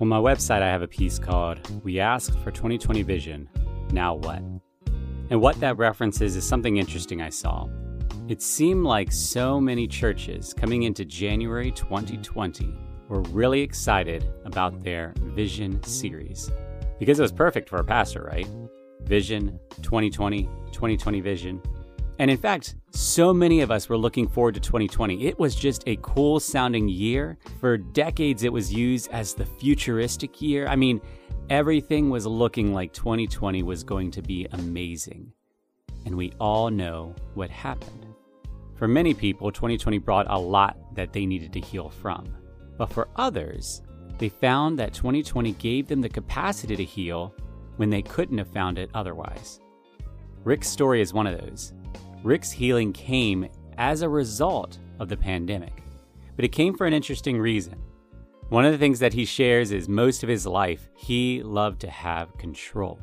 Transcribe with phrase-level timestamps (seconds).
[0.00, 3.48] On my website, I have a piece called We Asked for 2020 Vision,
[3.92, 4.42] Now What?
[5.30, 7.68] And what that references is something interesting I saw.
[8.26, 12.74] It seemed like so many churches coming into January 2020
[13.08, 16.50] were really excited about their Vision series
[16.98, 18.48] because it was perfect for a pastor, right?
[19.02, 21.62] Vision 2020, 2020 Vision.
[22.18, 25.26] And in fact, so many of us were looking forward to 2020.
[25.26, 27.38] It was just a cool sounding year.
[27.60, 30.68] For decades, it was used as the futuristic year.
[30.68, 31.00] I mean,
[31.50, 35.32] everything was looking like 2020 was going to be amazing.
[36.06, 38.06] And we all know what happened.
[38.76, 42.32] For many people, 2020 brought a lot that they needed to heal from.
[42.76, 43.82] But for others,
[44.18, 47.34] they found that 2020 gave them the capacity to heal
[47.76, 49.60] when they couldn't have found it otherwise.
[50.44, 51.72] Rick's story is one of those.
[52.24, 53.46] Rick's healing came
[53.76, 55.82] as a result of the pandemic,
[56.36, 57.76] but it came for an interesting reason.
[58.48, 61.90] One of the things that he shares is most of his life, he loved to
[61.90, 62.98] have control.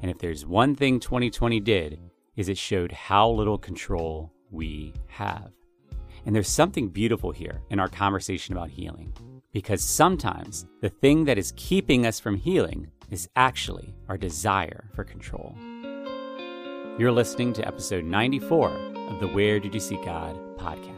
[0.00, 1.98] And if there's one thing 2020 did,
[2.36, 5.50] is it showed how little control we have.
[6.24, 9.12] And there's something beautiful here in our conversation about healing,
[9.52, 15.02] because sometimes the thing that is keeping us from healing is actually our desire for
[15.02, 15.56] control.
[16.98, 18.70] You're listening to episode 94
[19.10, 20.95] of the Where Did You See God podcast.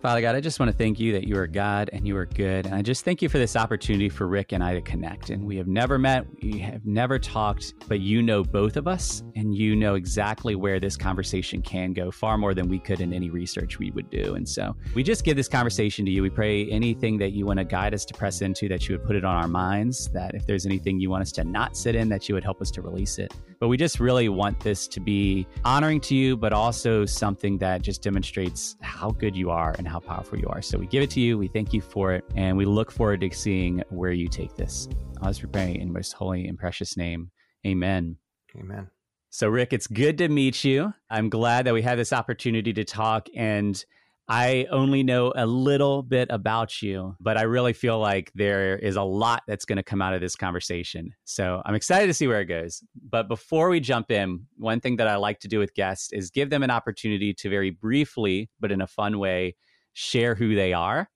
[0.00, 2.24] Father God, I just want to thank you that you are God and you are
[2.24, 2.64] good.
[2.64, 5.28] And I just thank you for this opportunity for Rick and I to connect.
[5.28, 9.22] And we have never met, we have never talked, but you know both of us
[9.36, 13.12] and you know exactly where this conversation can go far more than we could in
[13.12, 14.36] any research we would do.
[14.36, 16.22] And so we just give this conversation to you.
[16.22, 19.04] We pray anything that you want to guide us to press into, that you would
[19.06, 21.94] put it on our minds, that if there's anything you want us to not sit
[21.94, 23.34] in, that you would help us to release it.
[23.58, 27.82] But we just really want this to be honoring to you, but also something that
[27.82, 30.62] just demonstrates how good you are and how powerful you are.
[30.62, 31.36] So we give it to you.
[31.36, 32.24] We thank you for it.
[32.36, 34.88] And we look forward to seeing where you take this.
[35.20, 37.30] I'll just pray in most holy and precious name.
[37.66, 38.16] Amen.
[38.56, 38.88] Amen.
[39.30, 40.92] So, Rick, it's good to meet you.
[41.10, 43.28] I'm glad that we had this opportunity to talk.
[43.36, 43.84] And
[44.28, 48.94] I only know a little bit about you, but I really feel like there is
[48.94, 51.12] a lot that's going to come out of this conversation.
[51.24, 52.80] So I'm excited to see where it goes.
[53.08, 56.30] But before we jump in, one thing that I like to do with guests is
[56.30, 59.56] give them an opportunity to very briefly, but in a fun way,
[59.92, 61.08] share who they are.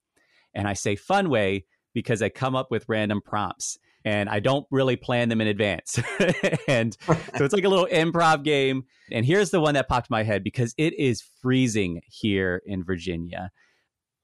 [0.54, 1.64] And I say fun way
[1.94, 5.98] because I come up with random prompts and I don't really plan them in advance.
[6.68, 8.84] and so it's like a little improv game.
[9.10, 13.50] And here's the one that popped my head because it is freezing here in Virginia.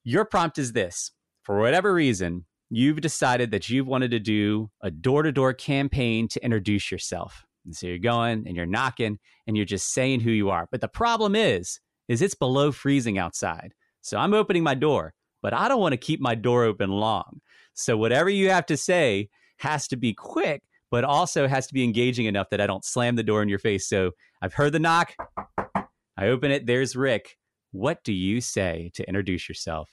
[0.04, 1.12] Your prompt is this
[1.42, 6.28] for whatever reason, you've decided that you've wanted to do a door to door campaign
[6.28, 7.44] to introduce yourself.
[7.64, 10.68] And so you're going and you're knocking and you're just saying who you are.
[10.70, 13.72] But the problem is, is it's below freezing outside.
[14.02, 17.40] So I'm opening my door, but I don't want to keep my door open long.
[17.74, 19.28] So whatever you have to say,
[19.60, 23.16] has to be quick, but also has to be engaging enough that I don't slam
[23.16, 23.88] the door in your face.
[23.88, 24.12] So
[24.42, 25.14] I've heard the knock.
[26.16, 26.66] I open it.
[26.66, 27.36] There's Rick.
[27.72, 29.90] What do you say to introduce yourself?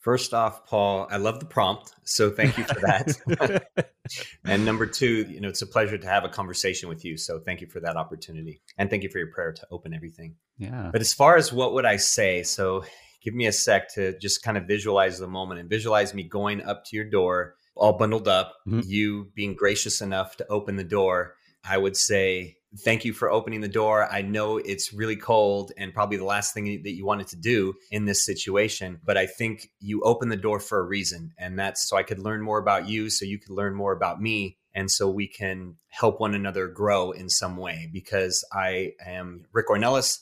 [0.00, 1.94] First off, Paul, I love the prompt.
[2.04, 3.88] So thank you for that.
[4.44, 7.16] and number two, you know, it's a pleasure to have a conversation with you.
[7.16, 8.60] So thank you for that opportunity.
[8.76, 10.34] And thank you for your prayer to open everything.
[10.58, 10.90] Yeah.
[10.92, 12.42] But as far as what would I say?
[12.42, 12.84] So
[13.24, 16.62] give me a sec to just kind of visualize the moment and visualize me going
[16.62, 18.80] up to your door all bundled up, mm-hmm.
[18.84, 21.34] you being gracious enough to open the door,
[21.64, 24.12] I would say, Thank you for opening the door.
[24.12, 27.74] I know it's really cold and probably the last thing that you wanted to do
[27.92, 31.34] in this situation, but I think you opened the door for a reason.
[31.38, 34.20] And that's so I could learn more about you, so you could learn more about
[34.20, 34.58] me.
[34.74, 39.68] And so we can help one another grow in some way because I am Rick
[39.68, 40.18] Ornelas.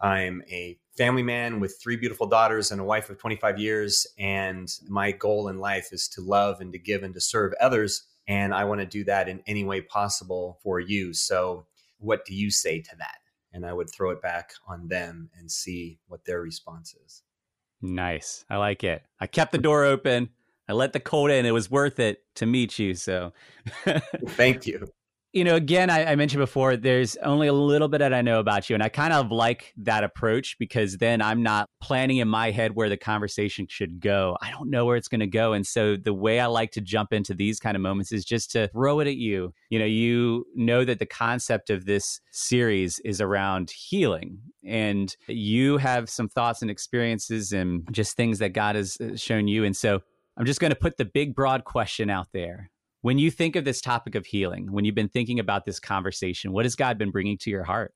[0.00, 4.06] I'm a family man with three beautiful daughters and a wife of 25 years.
[4.18, 8.02] And my goal in life is to love and to give and to serve others.
[8.28, 11.14] And I want to do that in any way possible for you.
[11.14, 11.64] So,
[12.00, 13.16] what do you say to that?
[13.50, 17.22] And I would throw it back on them and see what their response is.
[17.80, 18.44] Nice.
[18.50, 19.02] I like it.
[19.18, 20.28] I kept the door open.
[20.68, 21.46] I let the cold in.
[21.46, 22.92] It was worth it to meet you.
[22.92, 23.32] So,
[24.26, 24.86] thank you
[25.32, 28.40] you know, again, I, I, mentioned before, there's only a little bit that I know
[28.40, 28.74] about you.
[28.74, 32.74] And I kind of like that approach because then I'm not planning in my head
[32.74, 34.36] where the conversation should go.
[34.40, 35.52] I don't know where it's going to go.
[35.52, 38.50] And so the way I like to jump into these kind of moments is just
[38.52, 39.54] to throw it at you.
[39.68, 44.38] You know, you know that the concept of this series is around healing.
[44.64, 49.46] And you have some thoughts and experiences and just things that God has uh, shown
[49.46, 49.64] you.
[49.64, 50.02] And so
[50.36, 52.70] I'm just going to put the big, broad question out there
[53.02, 56.52] When you think of this topic of healing, when you've been thinking about this conversation,
[56.52, 57.94] what has God been bringing to your heart?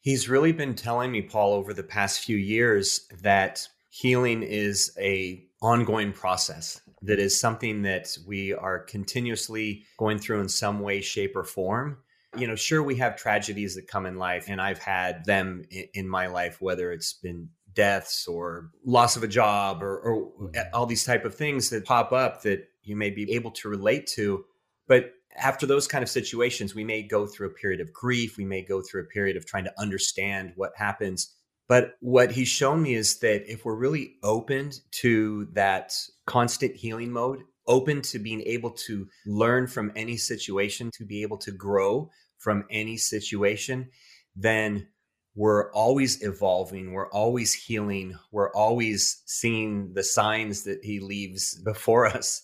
[0.00, 5.44] He's really been telling me, Paul, over the past few years that healing is a
[5.60, 11.36] ongoing process that is something that we are continuously going through in some way shape
[11.36, 11.98] or form
[12.36, 15.62] you know sure we have tragedies that come in life and i've had them
[15.94, 20.60] in, my life whether it's been deaths or loss of a job or, or mm-hmm.
[20.74, 24.06] all these type of things that pop up that you may be able to relate
[24.06, 24.44] to
[24.86, 28.44] but after those kind of situations we may go through a period of grief we
[28.44, 31.34] may go through a period of trying to understand what happens
[31.68, 35.94] but what he's shown me is that if we're really open to that
[36.26, 41.38] constant healing mode open to being able to learn from any situation to be able
[41.38, 43.88] to grow from any situation
[44.36, 44.88] then
[45.34, 52.06] we're always evolving we're always healing we're always seeing the signs that he leaves before
[52.18, 52.42] us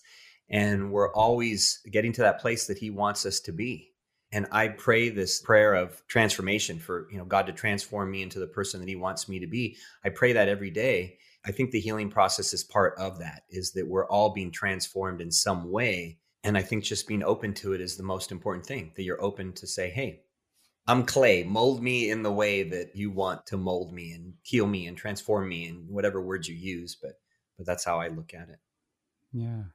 [0.49, 3.91] and we're always getting to that place that he wants us to be
[4.31, 8.39] and i pray this prayer of transformation for you know god to transform me into
[8.39, 11.71] the person that he wants me to be i pray that every day i think
[11.71, 15.71] the healing process is part of that is that we're all being transformed in some
[15.71, 19.03] way and i think just being open to it is the most important thing that
[19.03, 20.21] you're open to say hey
[20.89, 21.43] I'm clay.
[21.43, 24.97] Mold me in the way that you want to mold me and heal me and
[24.97, 26.97] transform me and whatever words you use.
[26.99, 27.11] But
[27.57, 28.59] but that's how I look at it.
[29.31, 29.65] Yeah.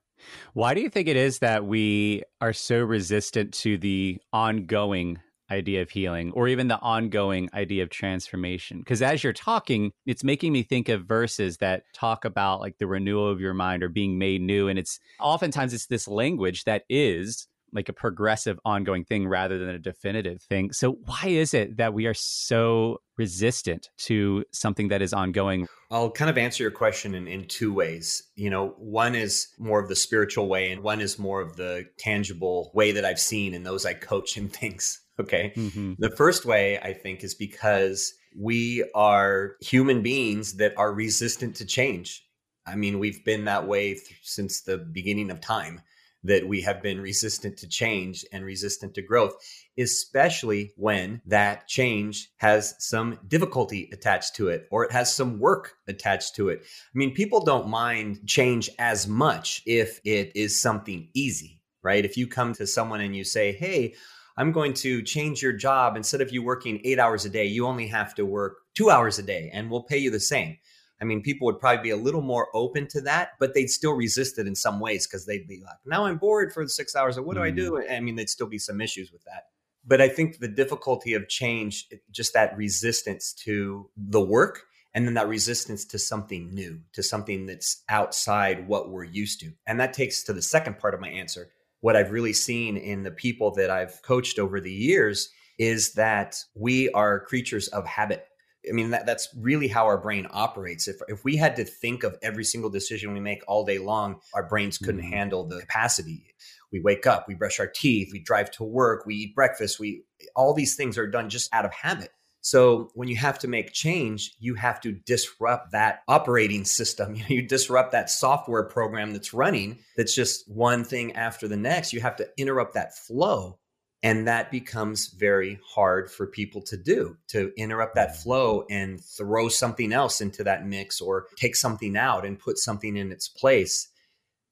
[0.53, 5.19] Why do you think it is that we are so resistant to the ongoing
[5.51, 8.79] idea of healing or even the ongoing idea of transformation?
[8.79, 12.87] Because as you're talking, it's making me think of verses that talk about like the
[12.87, 14.69] renewal of your mind or being made new.
[14.69, 19.69] And it's oftentimes it's this language that is like a progressive ongoing thing rather than
[19.69, 20.73] a definitive thing.
[20.73, 25.67] So why is it that we are so resistant to something that is ongoing?
[25.91, 28.23] I'll kind of answer your question in, in two ways.
[28.37, 31.87] You know, one is more of the spiritual way, and one is more of the
[31.99, 35.01] tangible way that I've seen in those I coach and things.
[35.21, 35.53] Okay.
[35.57, 35.95] Mm-hmm.
[35.99, 41.65] The first way I think is because we are human beings that are resistant to
[41.65, 42.25] change.
[42.67, 45.83] I mean, we've been that way th- since the beginning of time
[46.25, 49.35] that we have been resistant to change and resistant to growth,
[49.79, 55.75] especially when that change has some difficulty attached to it or it has some work
[55.87, 56.63] attached to it.
[56.63, 62.05] I mean, people don't mind change as much if it is something easy, right?
[62.05, 63.95] If you come to someone and you say, hey,
[64.37, 65.97] I'm going to change your job.
[65.97, 69.19] Instead of you working eight hours a day, you only have to work two hours
[69.19, 70.59] a day and we'll pay you the same.
[71.01, 73.93] I mean, people would probably be a little more open to that, but they'd still
[73.93, 76.95] resist it in some ways because they'd be like, now I'm bored for the six
[76.95, 77.19] hours.
[77.19, 77.47] What do mm.
[77.47, 77.73] I do?
[77.73, 77.97] Mm.
[77.97, 79.45] I mean, there'd still be some issues with that.
[79.87, 84.63] But I think the difficulty of change, just that resistance to the work
[84.95, 89.53] and then that resistance to something new, to something that's outside what we're used to.
[89.67, 91.51] And that takes to the second part of my answer.
[91.81, 96.37] What I've really seen in the people that I've coached over the years is that
[96.55, 98.27] we are creatures of habit
[98.69, 100.89] I mean, that, that's really how our brain operates.
[100.89, 104.21] If, if we had to think of every single decision we make all day long,
[104.35, 105.13] our brains couldn't mm-hmm.
[105.13, 106.35] handle the capacity.
[106.73, 110.05] We wake up, we brush our teeth, we drive to work, we eat breakfast, we
[110.35, 112.11] all these things are done just out of habit.
[112.41, 117.15] So when you have to make change, you have to disrupt that operating system.
[117.15, 121.57] You, know, you disrupt that software program that's running that's just one thing after the
[121.57, 121.93] next.
[121.93, 123.59] You have to interrupt that flow.
[124.05, 129.49] And that becomes very hard for people to do to interrupt that flow and throw
[129.49, 133.89] something else into that mix or take something out and put something in its place.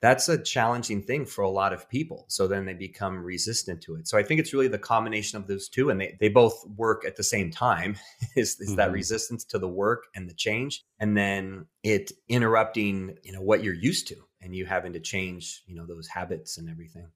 [0.01, 2.25] That's a challenging thing for a lot of people.
[2.29, 4.09] So then they become resistant to it.
[4.09, 7.05] So I think it's really the combination of those two, and they, they both work
[7.07, 7.97] at the same time
[8.37, 8.77] is, is mm-hmm.
[8.77, 13.63] that resistance to the work and the change, and then it interrupting, you know, what
[13.63, 17.09] you're used to and you having to change, you know, those habits and everything.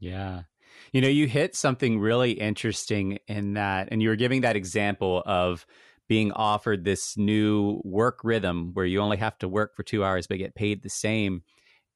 [0.00, 0.42] Yeah.
[0.92, 5.22] You know, you hit something really interesting in that, and you were giving that example
[5.26, 5.66] of
[6.08, 10.26] being offered this new work rhythm where you only have to work for two hours
[10.26, 11.42] but get paid the same.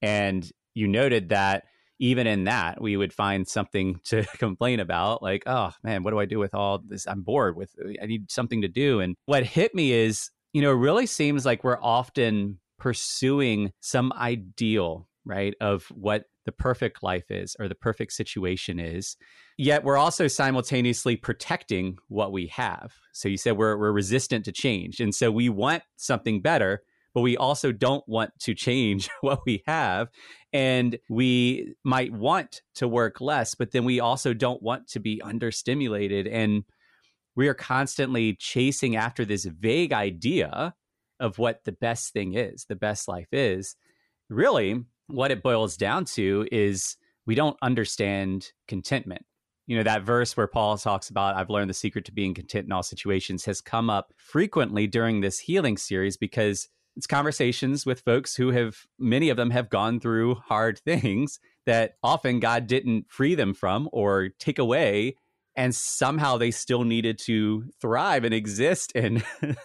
[0.01, 1.65] And you noted that
[1.99, 6.19] even in that, we would find something to complain about, like, oh man, what do
[6.19, 7.07] I do with all this?
[7.07, 9.01] I'm bored with, I need something to do.
[9.01, 14.13] And what hit me is, you know, it really seems like we're often pursuing some
[14.13, 19.17] ideal, right, of what the perfect life is or the perfect situation is.
[19.59, 22.95] Yet we're also simultaneously protecting what we have.
[23.13, 25.01] So you said we're, we're resistant to change.
[25.01, 29.63] And so we want something better, but we also don't want to change what we
[29.67, 30.09] have.
[30.53, 35.21] And we might want to work less, but then we also don't want to be
[35.23, 36.29] understimulated.
[36.33, 36.65] And
[37.35, 40.75] we are constantly chasing after this vague idea
[41.21, 43.77] of what the best thing is, the best life is.
[44.29, 46.97] Really, what it boils down to is
[47.27, 49.25] we don't understand contentment.
[49.67, 52.67] You know, that verse where Paul talks about, I've learned the secret to being content
[52.67, 58.01] in all situations has come up frequently during this healing series because it's conversations with
[58.01, 63.11] folks who have, many of them have gone through hard things that often God didn't
[63.11, 65.17] free them from or take away
[65.57, 69.25] and somehow they still needed to thrive and exist and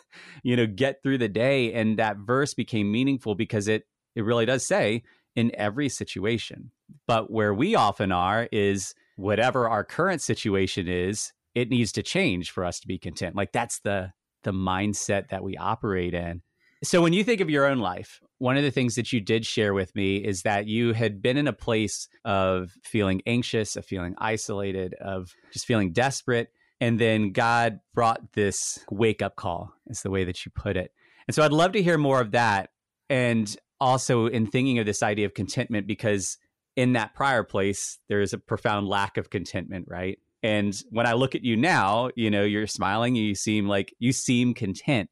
[0.43, 3.83] you know get through the day and that verse became meaningful because it
[4.15, 5.03] it really does say
[5.35, 6.71] in every situation
[7.07, 12.51] but where we often are is whatever our current situation is it needs to change
[12.51, 14.11] for us to be content like that's the
[14.43, 16.41] the mindset that we operate in
[16.83, 19.45] so when you think of your own life one of the things that you did
[19.45, 23.85] share with me is that you had been in a place of feeling anxious, of
[23.85, 26.51] feeling isolated, of just feeling desperate.
[26.79, 30.91] And then God brought this wake up call, is the way that you put it.
[31.27, 32.71] And so I'd love to hear more of that.
[33.11, 36.37] And also in thinking of this idea of contentment, because
[36.77, 40.19] in that prior place, there is a profound lack of contentment, right?
[40.43, 44.13] And when I look at you now, you know, you're smiling, you seem like you
[44.13, 45.09] seem content.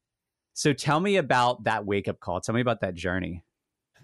[0.53, 2.39] So tell me about that wake up call.
[2.41, 3.43] Tell me about that journey.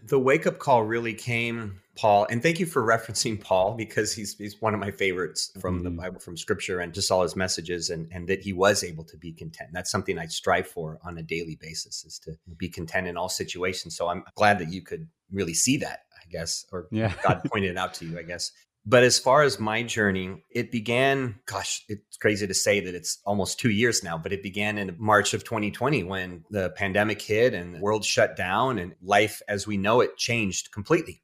[0.08, 4.38] The wake up call really came, Paul, and thank you for referencing Paul because he's
[4.38, 5.84] he's one of my favorites from mm.
[5.84, 9.04] the Bible, from Scripture, and just all his messages, and and that he was able
[9.06, 9.72] to be content.
[9.74, 13.30] That's something I strive for on a daily basis, is to be content in all
[13.30, 13.96] situations.
[13.98, 17.14] So I'm glad that you could really see that, I guess, or yeah.
[17.24, 18.52] God pointed it out to you, I guess.
[18.88, 23.20] But as far as my journey, it began, gosh, it's crazy to say that it's
[23.26, 27.56] almost two years now, but it began in March of 2020 when the pandemic hit
[27.56, 31.24] and the world shut down and life as we know it changed completely.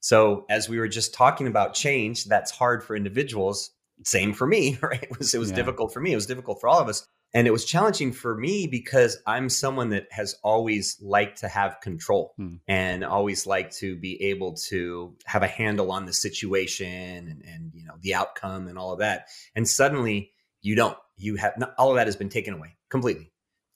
[0.00, 3.70] So, as we were just talking about change, that's hard for individuals.
[4.04, 5.02] Same for me, right?
[5.02, 5.56] It was, it was yeah.
[5.56, 6.12] difficult for me.
[6.12, 7.08] It was difficult for all of us.
[7.36, 11.82] And it was challenging for me because I'm someone that has always liked to have
[11.82, 12.54] control hmm.
[12.66, 16.86] and always liked to be able to have a handle on the situation
[17.28, 19.26] and, and, you know the outcome and all of that.
[19.54, 20.96] And suddenly you don't.
[21.18, 23.30] You have not, all of that has been taken away completely.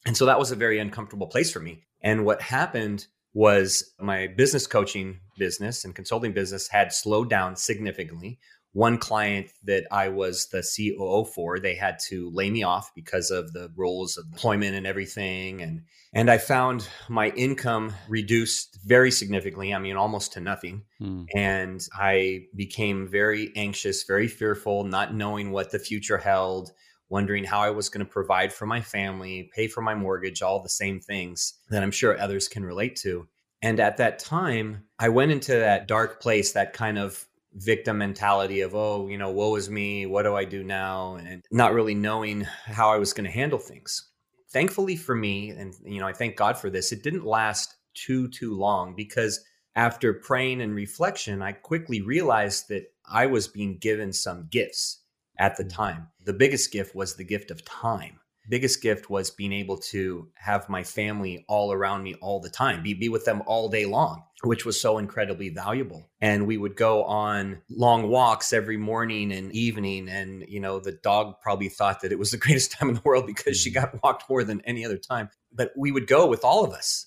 [0.06, 1.82] And so that was a very uncomfortable place for me.
[2.00, 8.38] And what happened was my business coaching business and consulting business had slowed down significantly
[8.72, 13.30] one client that I was the COO for, they had to lay me off because
[13.30, 15.60] of the rules of employment and everything.
[15.60, 19.74] And and I found my income reduced very significantly.
[19.74, 20.82] I mean, almost to nothing.
[20.98, 21.24] Hmm.
[21.34, 26.70] And I became very anxious, very fearful, not knowing what the future held,
[27.08, 30.62] wondering how I was going to provide for my family, pay for my mortgage, all
[30.62, 33.26] the same things that I'm sure others can relate to.
[33.62, 38.60] And at that time, I went into that dark place, that kind of victim mentality
[38.60, 41.16] of oh you know woe is me what do i do now?
[41.16, 44.08] and not really knowing how i was going to handle things.
[44.52, 48.28] Thankfully for me and you know i thank god for this it didn't last too
[48.28, 54.12] too long because after praying and reflection i quickly realized that i was being given
[54.12, 55.00] some gifts
[55.40, 55.74] at the mm.
[55.74, 56.08] time.
[56.24, 58.19] The biggest gift was the gift of time
[58.50, 62.82] biggest gift was being able to have my family all around me all the time,
[62.82, 66.10] be, be with them all day long, which was so incredibly valuable.
[66.20, 70.08] And we would go on long walks every morning and evening.
[70.08, 73.02] And, you know, the dog probably thought that it was the greatest time in the
[73.04, 73.80] world because she mm-hmm.
[73.80, 75.30] got walked more than any other time.
[75.52, 77.06] But we would go with all of us.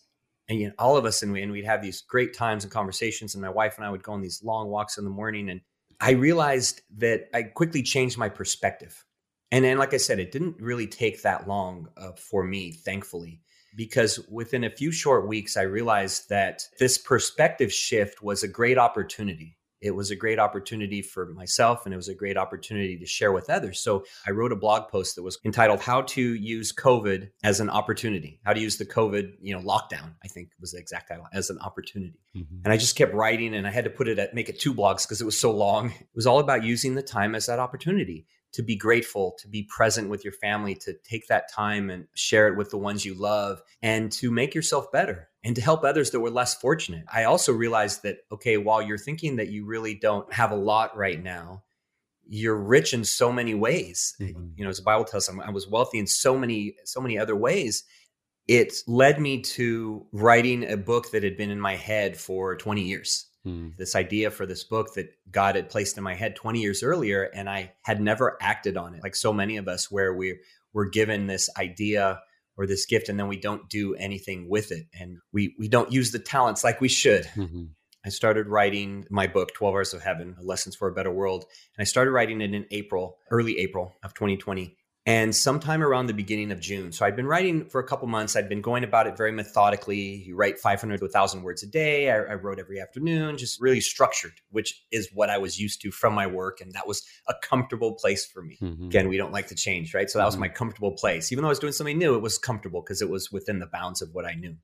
[0.49, 2.73] And you know, all of us, and, we, and we'd have these great times and
[2.73, 3.35] conversations.
[3.35, 5.49] And my wife and I would go on these long walks in the morning.
[5.49, 5.61] And
[6.01, 9.05] I realized that I quickly changed my perspective
[9.53, 13.39] and then, like I said, it didn't really take that long uh, for me, thankfully,
[13.77, 18.79] because within a few short weeks, I realized that this perspective shift was a great
[18.79, 19.55] opportunity.
[19.79, 23.31] It was a great opportunity for myself and it was a great opportunity to share
[23.31, 23.79] with others.
[23.83, 27.69] So I wrote a blog post that was entitled How to Use COVID as an
[27.69, 28.39] Opportunity.
[28.45, 31.51] How to use the COVID, you know, lockdown, I think was the exact title, as
[31.51, 32.17] an opportunity.
[32.35, 32.61] Mm-hmm.
[32.63, 34.73] And I just kept writing and I had to put it at make it two
[34.73, 35.91] blogs because it was so long.
[35.91, 39.63] It was all about using the time as that opportunity to be grateful, to be
[39.63, 43.15] present with your family, to take that time and share it with the ones you
[43.15, 47.03] love, and to make yourself better and to help others that were less fortunate.
[47.11, 50.95] I also realized that, okay, while you're thinking that you really don't have a lot
[50.95, 51.63] right now,
[52.25, 54.15] you're rich in so many ways.
[54.19, 54.49] Mm-hmm.
[54.55, 57.17] You know, as the Bible tells us, I was wealthy in so many, so many
[57.17, 57.83] other ways.
[58.47, 62.81] It led me to writing a book that had been in my head for 20
[62.81, 63.69] years Hmm.
[63.77, 67.23] This idea for this book that God had placed in my head 20 years earlier,
[67.23, 69.03] and I had never acted on it.
[69.03, 70.39] Like so many of us, where we
[70.71, 72.21] were given this idea
[72.55, 75.91] or this gift, and then we don't do anything with it, and we we don't
[75.91, 77.25] use the talents like we should.
[77.35, 77.65] Mm-hmm.
[78.05, 81.45] I started writing my book, 12 Hours of Heaven Lessons for a Better World.
[81.77, 84.75] And I started writing it in April, early April of 2020.
[85.05, 86.93] And sometime around the beginning of June.
[86.93, 88.37] So I'd been writing for a couple months.
[88.37, 90.23] I'd been going about it very methodically.
[90.25, 92.09] You write 500 to 1,000 words a day.
[92.09, 95.91] I, I, wrote every afternoon, just really structured, which is what I was used to
[95.91, 96.61] from my work.
[96.61, 98.57] And that was a comfortable place for me.
[98.61, 98.85] Mm-hmm.
[98.85, 100.09] Again, we don't like to change, right?
[100.09, 100.41] So that was mm-hmm.
[100.41, 101.33] my comfortable place.
[101.33, 103.67] Even though I was doing something new, it was comfortable because it was within the
[103.67, 104.55] bounds of what I knew.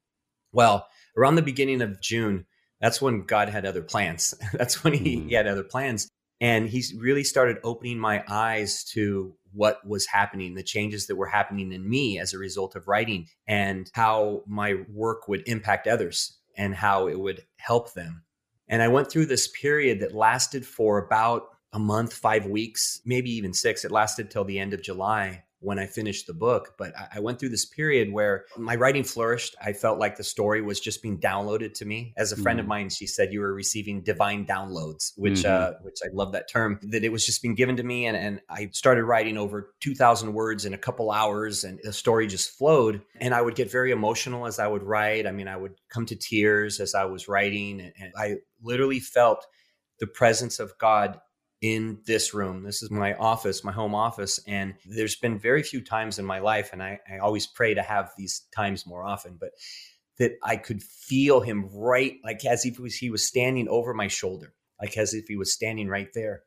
[0.54, 2.46] Well, around the beginning of June,
[2.80, 4.34] that's when God had other plans.
[4.54, 5.28] that's when he, mm-hmm.
[5.28, 6.08] he had other plans.
[6.42, 11.28] And he really started opening my eyes to what was happening, the changes that were
[11.28, 16.38] happening in me as a result of writing, and how my work would impact others
[16.56, 18.24] and how it would help them.
[18.68, 23.32] And I went through this period that lasted for about a month, five weeks, maybe
[23.32, 23.86] even six.
[23.86, 26.76] It lasted till the end of July when I finished the book.
[26.78, 29.56] But I went through this period where my writing flourished.
[29.62, 32.14] I felt like the story was just being downloaded to me.
[32.18, 32.66] As a friend mm-hmm.
[32.66, 35.76] of mine, she said you were receiving divine downloads, which mm-hmm.
[35.76, 36.80] uh, which I love that term.
[36.84, 39.96] That it was just being given to me, and and I started writing over two
[39.96, 43.02] thousand words in a couple hours, and the story just flowed.
[43.20, 45.28] And I would get very emotional as I would write.
[45.28, 49.46] I mean, I would come to tears as I was writing, and I literally felt
[50.00, 51.20] the presence of God
[51.62, 52.64] in this room.
[52.64, 54.40] This is my office, my home office.
[54.48, 57.82] And there's been very few times in my life, and I, I always pray to
[57.82, 59.52] have these times more often, but
[60.20, 63.94] that I could feel him right, like as if he was, he was standing over
[63.94, 66.44] my shoulder, like as if he was standing right there.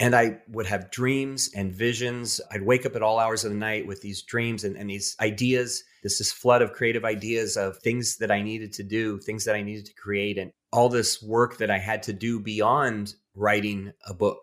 [0.00, 2.40] And I would have dreams and visions.
[2.50, 5.14] I'd wake up at all hours of the night with these dreams and, and these
[5.20, 9.44] ideas, this, this flood of creative ideas of things that I needed to do, things
[9.44, 13.14] that I needed to create, and all this work that I had to do beyond
[13.34, 14.38] writing a book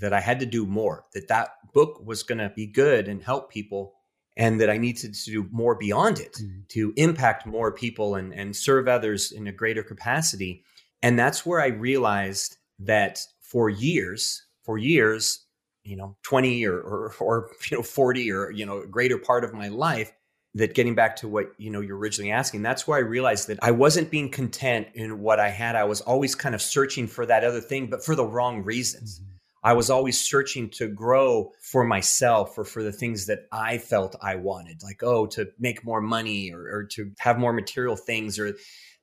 [0.00, 3.22] that I had to do more, that that book was going to be good and
[3.22, 3.94] help people,
[4.36, 6.60] and that I needed to do more beyond it mm-hmm.
[6.68, 10.62] to impact more people and, and serve others in a greater capacity.
[11.02, 15.44] And that's where I realized that for years, for years,
[15.82, 19.42] you know, 20 or, or, or you know, 40 or, you know, a greater part
[19.42, 20.12] of my life,
[20.58, 23.58] that getting back to what you know you're originally asking that's where i realized that
[23.62, 27.26] i wasn't being content in what i had i was always kind of searching for
[27.26, 29.28] that other thing but for the wrong reasons mm-hmm.
[29.60, 34.14] I was always searching to grow for myself or for the things that I felt
[34.22, 38.38] I wanted, like, oh, to make more money or, or to have more material things
[38.38, 38.54] or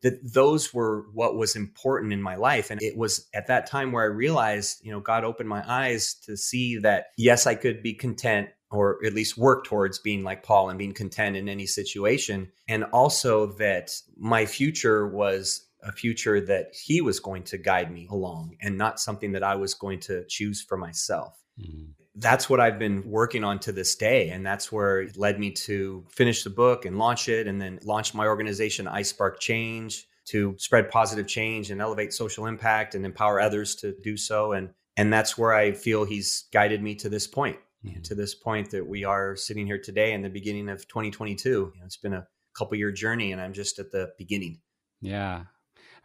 [0.01, 2.69] that those were what was important in my life.
[2.69, 6.13] And it was at that time where I realized, you know, God opened my eyes
[6.25, 10.43] to see that, yes, I could be content or at least work towards being like
[10.43, 12.51] Paul and being content in any situation.
[12.67, 18.07] And also that my future was a future that he was going to guide me
[18.09, 21.37] along and not something that I was going to choose for myself.
[21.61, 21.91] Mm-hmm.
[22.15, 24.29] That's what I've been working on to this day.
[24.29, 27.79] And that's where it led me to finish the book and launch it and then
[27.83, 33.05] launch my organization, I Spark Change, to spread positive change and elevate social impact and
[33.05, 34.53] empower others to do so.
[34.53, 38.01] And and that's where I feel he's guided me to this point, mm-hmm.
[38.01, 41.49] to this point that we are sitting here today in the beginning of 2022.
[41.49, 44.61] You know, it's been a couple year journey and I'm just at the beginning.
[45.01, 45.43] Yeah.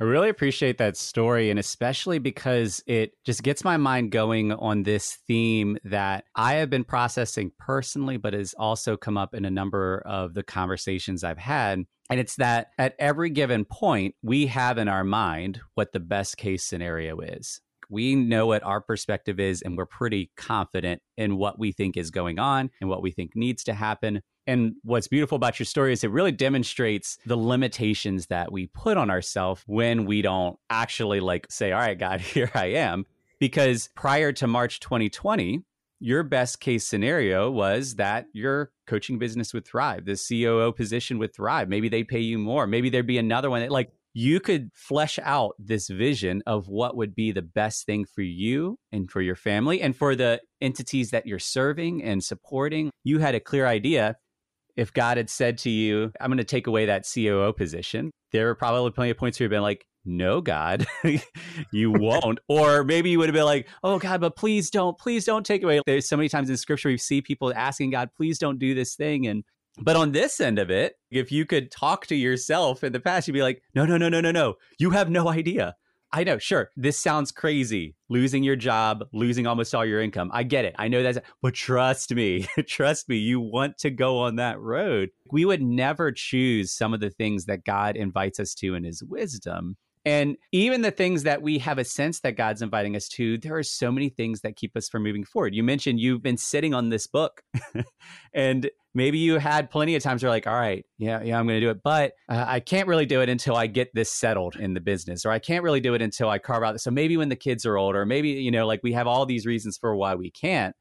[0.00, 4.82] I really appreciate that story, and especially because it just gets my mind going on
[4.82, 9.50] this theme that I have been processing personally, but has also come up in a
[9.50, 11.84] number of the conversations I've had.
[12.08, 16.38] And it's that at every given point, we have in our mind what the best
[16.38, 17.60] case scenario is.
[17.90, 22.10] We know what our perspective is, and we're pretty confident in what we think is
[22.10, 24.22] going on and what we think needs to happen.
[24.46, 28.96] And what's beautiful about your story is it really demonstrates the limitations that we put
[28.96, 33.04] on ourselves when we don't actually like say, all right, God, here I am.
[33.38, 35.64] Because prior to March 2020,
[36.00, 41.34] your best case scenario was that your coaching business would thrive, the COO position would
[41.34, 41.68] thrive.
[41.68, 42.66] Maybe they pay you more.
[42.66, 47.14] Maybe there'd be another one like you could flesh out this vision of what would
[47.14, 51.26] be the best thing for you and for your family and for the entities that
[51.26, 52.90] you're serving and supporting.
[53.04, 54.16] You had a clear idea
[54.76, 58.46] if God had said to you, I'm going to take away that COO position, there
[58.46, 60.86] were probably plenty of points where you've been like, no, God,
[61.72, 62.38] you won't.
[62.48, 65.62] or maybe you would have been like, oh, God, but please don't, please don't take
[65.62, 65.80] away.
[65.86, 68.94] There's so many times in scripture we see people asking God, please don't do this
[68.94, 69.26] thing.
[69.26, 69.44] And
[69.80, 73.26] but on this end of it, if you could talk to yourself in the past,
[73.26, 74.54] you'd be like, no, no, no, no, no, no.
[74.78, 75.76] You have no idea.
[76.12, 77.94] I know, sure, this sounds crazy.
[78.08, 80.30] Losing your job, losing almost all your income.
[80.34, 80.74] I get it.
[80.76, 85.10] I know that, but trust me, trust me, you want to go on that road.
[85.30, 89.04] We would never choose some of the things that God invites us to in his
[89.04, 89.76] wisdom.
[90.04, 93.56] And even the things that we have a sense that God's inviting us to, there
[93.56, 95.54] are so many things that keep us from moving forward.
[95.54, 97.42] You mentioned you've been sitting on this book
[98.34, 101.60] and maybe you had plenty of times where like all right yeah yeah i'm going
[101.60, 104.56] to do it but uh, i can't really do it until i get this settled
[104.56, 107.16] in the business or i can't really do it until i carve out so maybe
[107.16, 109.94] when the kids are older maybe you know like we have all these reasons for
[109.94, 110.74] why we can't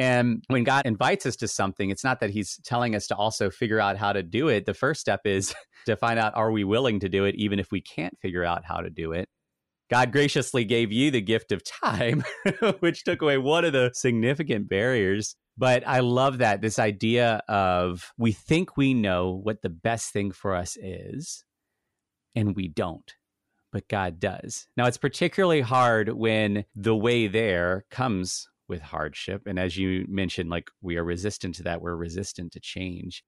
[0.00, 3.50] And when God invites us to something, it's not that he's telling us to also
[3.50, 4.64] figure out how to do it.
[4.64, 7.70] The first step is to find out are we willing to do it, even if
[7.70, 9.28] we can't figure out how to do it.
[9.90, 12.24] God graciously gave you the gift of time,
[12.80, 15.36] which took away one of the significant barriers.
[15.58, 20.30] But I love that this idea of we think we know what the best thing
[20.32, 21.44] for us is,
[22.34, 23.12] and we don't,
[23.70, 24.66] but God does.
[24.78, 29.42] Now, it's particularly hard when the way there comes with hardship.
[29.46, 33.22] And as you mentioned, like we are resistant to that, we're resistant to change.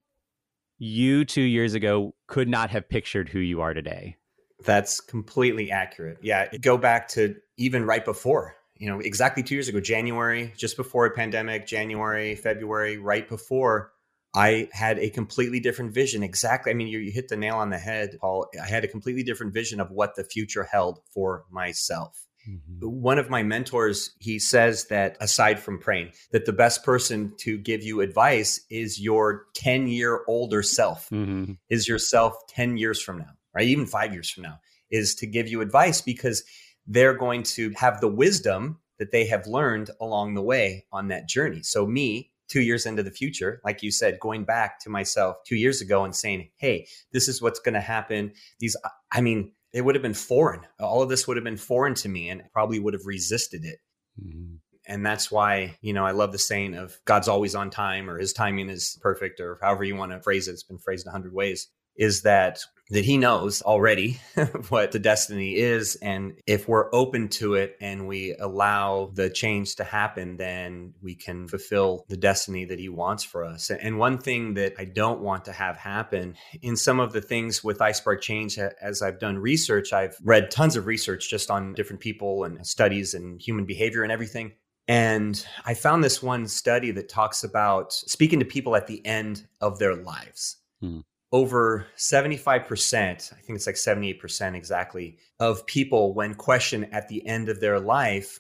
[0.79, 4.17] You two years ago could not have pictured who you are today.
[4.65, 6.19] That's completely accurate.
[6.23, 6.49] Yeah.
[6.57, 11.05] Go back to even right before, you know, exactly two years ago, January, just before
[11.05, 13.93] a pandemic, January, February, right before,
[14.35, 16.23] I had a completely different vision.
[16.23, 16.73] Exactly.
[16.73, 18.47] I mean, you, you hit the nail on the head, Paul.
[18.61, 22.27] I had a completely different vision of what the future held for myself.
[22.49, 22.87] Mm-hmm.
[22.87, 27.57] One of my mentors, he says that aside from praying, that the best person to
[27.57, 31.53] give you advice is your 10 year older self, mm-hmm.
[31.69, 33.67] is yourself 10 years from now, right?
[33.67, 34.59] Even five years from now,
[34.91, 36.43] is to give you advice because
[36.87, 41.29] they're going to have the wisdom that they have learned along the way on that
[41.29, 41.63] journey.
[41.63, 45.57] So, me, two years into the future, like you said, going back to myself two
[45.57, 48.33] years ago and saying, Hey, this is what's going to happen.
[48.61, 48.77] These,
[49.11, 50.61] I mean, it would have been foreign.
[50.81, 53.79] All of this would have been foreign to me and probably would have resisted it.
[54.23, 54.57] Mm-hmm.
[54.87, 58.19] And that's why, you know, I love the saying of God's always on time or
[58.19, 60.53] his timing is perfect or however you want to phrase it.
[60.53, 62.59] It's been phrased a hundred ways is that
[62.93, 64.21] that he knows already
[64.69, 65.97] what the destiny is.
[65.97, 71.15] And if we're open to it and we allow the change to happen then we
[71.15, 73.71] can fulfill the destiny that he wants for us.
[73.71, 77.65] And one thing that i don't want to have happen in some of the things
[77.65, 82.01] with iSpark change as i've done research i've read tons of research just on different
[82.01, 84.53] people and studies and human behavior and everything.
[84.89, 89.47] And I found this one study that talks about speaking to people at the end
[89.61, 90.57] of their lives.
[90.81, 91.01] Hmm
[91.33, 97.49] over 75%, I think it's like 78% exactly, of people, when questioned at the end
[97.49, 98.39] of their life,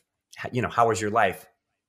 [0.52, 1.46] you know, how was your life?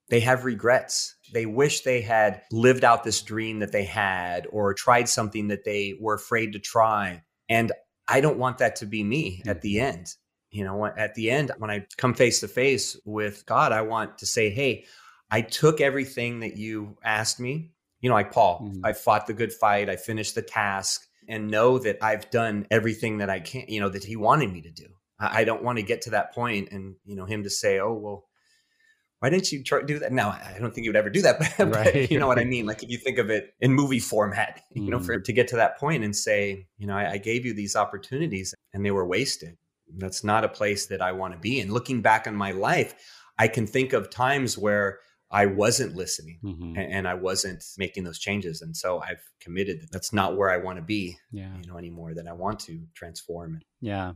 [0.10, 1.16] They have regrets.
[1.34, 5.66] They wish they had lived out this dream that they had or tried something that
[5.66, 7.24] they were afraid to try.
[7.50, 7.72] And
[8.08, 9.98] I don't want that to be me at the mm-hmm.
[9.98, 10.08] end.
[10.52, 14.20] You know, at the end, when I come face to face with God, I want
[14.20, 14.86] to say, hey,
[15.32, 17.72] I took everything that you asked me
[18.04, 18.86] you know, like Paul, mm-hmm.
[18.86, 23.20] I fought the good fight, I finished the task, and know that I've done everything
[23.20, 24.88] that I can, you know, that he wanted me to do.
[25.18, 27.80] I, I don't want to get to that point and, you know, him to say,
[27.80, 28.26] oh, well,
[29.20, 30.12] why didn't you try do that?
[30.12, 31.40] Now, I don't think he would ever do that.
[31.58, 31.94] But, right.
[31.94, 32.66] but, you know what I mean?
[32.66, 35.24] Like if you think of it in movie format, you know, for mm-hmm.
[35.24, 38.54] to get to that point and say, you know, I, I gave you these opportunities
[38.74, 39.56] and they were wasted.
[39.98, 41.62] That's not a place that I want to be.
[41.62, 42.96] And looking back on my life,
[43.40, 45.00] I can think of times where
[45.34, 46.78] I wasn't listening mm-hmm.
[46.78, 48.62] and, and, I wasn't making those changes.
[48.62, 51.50] And so I've committed that that's not where I want to be, yeah.
[51.58, 53.60] you know, anymore, that I want to transform.
[53.82, 54.14] Yeah.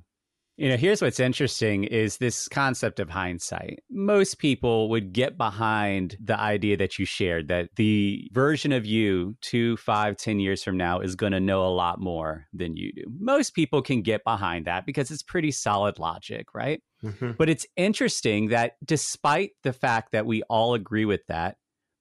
[0.57, 3.83] You know, here's what's interesting is this concept of hindsight.
[3.91, 9.37] Most people would get behind the idea that you shared that the version of you
[9.41, 12.91] two, five, ten years from now is going to know a lot more than you
[12.91, 13.03] do.
[13.19, 16.81] Most people can get behind that because it's pretty solid logic, right?
[17.03, 17.33] Mm-hmm.
[17.37, 21.57] But it's interesting that despite the fact that we all agree with that,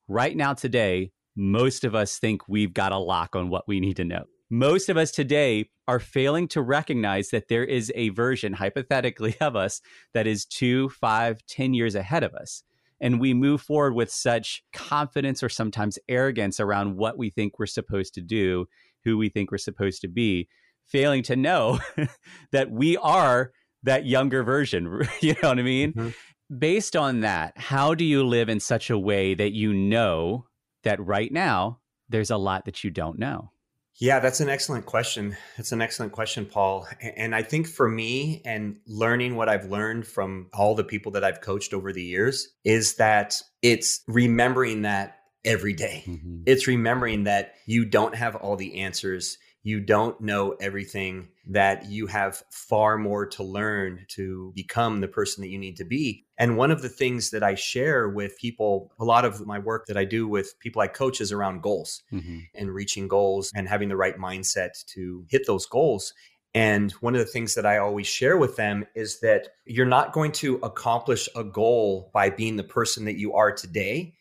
[0.09, 3.97] right now, today, most of us think we've got a lock on what we need
[3.97, 8.55] to know most of us today are failing to recognize that there is a version,
[8.55, 9.81] hypothetically, of us
[10.15, 12.63] that is two, five, ten years ahead of us.
[13.01, 17.67] And we move forward with such confidence or sometimes arrogance around what we think we're
[17.67, 18.67] supposed to do,
[19.05, 20.49] who we think we're supposed to be,
[20.87, 21.79] failing to know
[22.53, 25.03] that we are that younger version.
[25.21, 25.93] you know what I mean?
[25.93, 26.59] Mm-hmm.
[26.59, 30.47] Based on that, how do you live in such a way that you know
[30.85, 33.51] that right now there's a lot that you don't know?
[33.99, 35.37] Yeah, that's an excellent question.
[35.57, 36.87] It's an excellent question, Paul.
[37.17, 41.25] And I think for me and learning what I've learned from all the people that
[41.25, 46.05] I've coached over the years is that it's remembering that every day.
[46.07, 46.43] Mm-hmm.
[46.45, 52.07] It's remembering that you don't have all the answers you don't know everything, that you
[52.07, 56.25] have far more to learn to become the person that you need to be.
[56.39, 59.87] And one of the things that I share with people, a lot of my work
[59.87, 62.39] that I do with people I coach is around goals mm-hmm.
[62.55, 66.15] and reaching goals and having the right mindset to hit those goals.
[66.55, 70.13] And one of the things that I always share with them is that you're not
[70.13, 74.15] going to accomplish a goal by being the person that you are today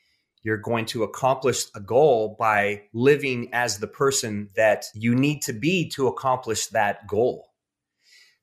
[0.46, 5.54] you're going to accomplish a goal by living as the person that you need to
[5.54, 7.48] be to accomplish that goal.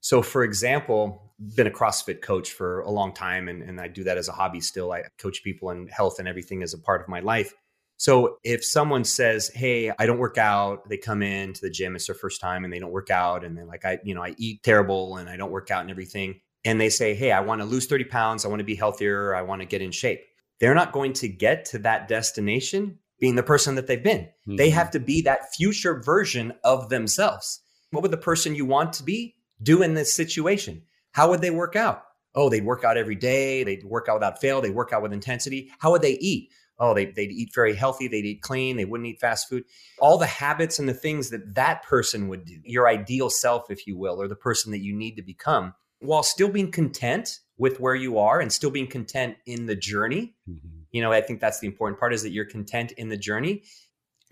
[0.01, 4.03] So, for example, been a CrossFit coach for a long time and, and I do
[4.03, 4.91] that as a hobby still.
[4.91, 7.55] I coach people in health and everything as a part of my life.
[7.99, 11.95] So if someone says, "Hey, I don't work out," they come in to the gym,
[11.95, 14.25] it's their first time, and they don't work out, and they're like, "I, you know,
[14.25, 17.41] I eat terrible and I don't work out and everything," and they say, "Hey, I
[17.41, 19.93] want to lose thirty pounds, I want to be healthier, I want to get in
[19.93, 20.21] shape,"
[20.62, 24.20] they're not going to get to that destination being the person that they've been.
[24.20, 24.57] Mm-hmm.
[24.57, 27.61] They have to be that future version of themselves.
[27.90, 30.83] What would the person you want to be do in this situation?
[31.11, 32.05] How would they work out?
[32.37, 33.64] Oh, they'd work out every day.
[33.64, 34.61] They'd work out without fail.
[34.61, 35.72] They'd work out with intensity.
[35.81, 36.51] How would they eat?
[36.79, 39.64] oh, they, they'd eat very healthy, they'd eat clean, they wouldn't eat fast food.
[40.01, 43.87] All the habits and the things that that person would do, your ideal self, if
[43.87, 47.79] you will, or the person that you need to become, while still being content with
[47.79, 50.35] where you are and still being content in the journey.
[50.51, 50.81] Mm-hmm.
[50.90, 53.62] You know, I think that's the important part is that you're content in the journey.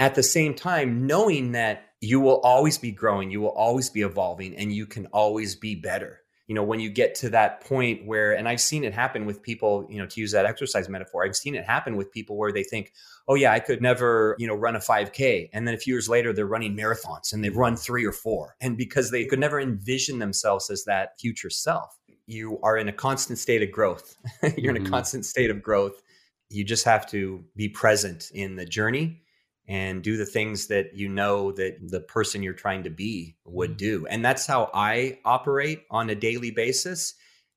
[0.01, 4.03] At the same time, knowing that you will always be growing, you will always be
[4.03, 8.05] evolving, and you can always be better you know when you get to that point
[8.05, 11.25] where and i've seen it happen with people you know to use that exercise metaphor
[11.25, 12.93] i've seen it happen with people where they think
[13.29, 16.09] oh yeah i could never you know run a 5k and then a few years
[16.09, 19.61] later they're running marathons and they've run three or four and because they could never
[19.61, 22.00] envision themselves as that future self
[22.31, 24.69] you are in a constant state of growth you're mm-hmm.
[24.71, 24.93] in a mm-hmm.
[24.93, 26.03] constant state of growth
[26.49, 29.23] you just have to be present in the journey
[29.71, 33.71] and do the things that you know that the person you're trying to be would
[33.71, 33.77] mm-hmm.
[33.77, 34.07] do.
[34.07, 37.15] And that's how I operate on a daily basis.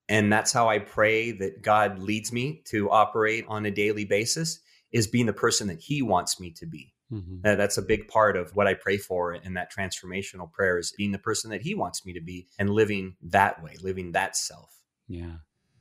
[0.07, 4.59] And that's how I pray that God leads me to operate on a daily basis
[4.91, 6.92] is being the person that he wants me to be.
[7.13, 7.41] Mm-hmm.
[7.43, 11.12] that's a big part of what I pray for in that transformational prayer is being
[11.12, 14.73] the person that he wants me to be and living that way, living that self.
[15.08, 15.34] Yeah.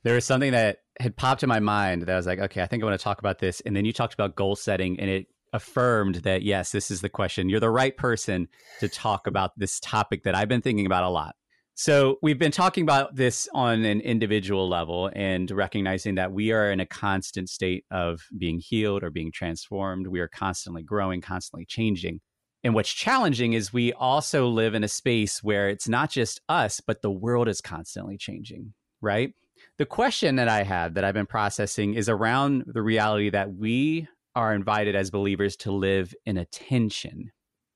[0.03, 2.67] There was something that had popped in my mind that I was like, okay, I
[2.67, 3.61] think I want to talk about this.
[3.61, 7.09] And then you talked about goal setting and it affirmed that yes, this is the
[7.09, 7.49] question.
[7.49, 8.47] You're the right person
[8.79, 11.35] to talk about this topic that I've been thinking about a lot.
[11.75, 16.71] So, we've been talking about this on an individual level and recognizing that we are
[16.71, 20.07] in a constant state of being healed or being transformed.
[20.07, 22.21] We are constantly growing, constantly changing.
[22.63, 26.79] And what's challenging is we also live in a space where it's not just us,
[26.79, 29.33] but the world is constantly changing, right?
[29.77, 34.07] The question that I have that I've been processing is around the reality that we
[34.35, 37.31] are invited as believers to live in a tension.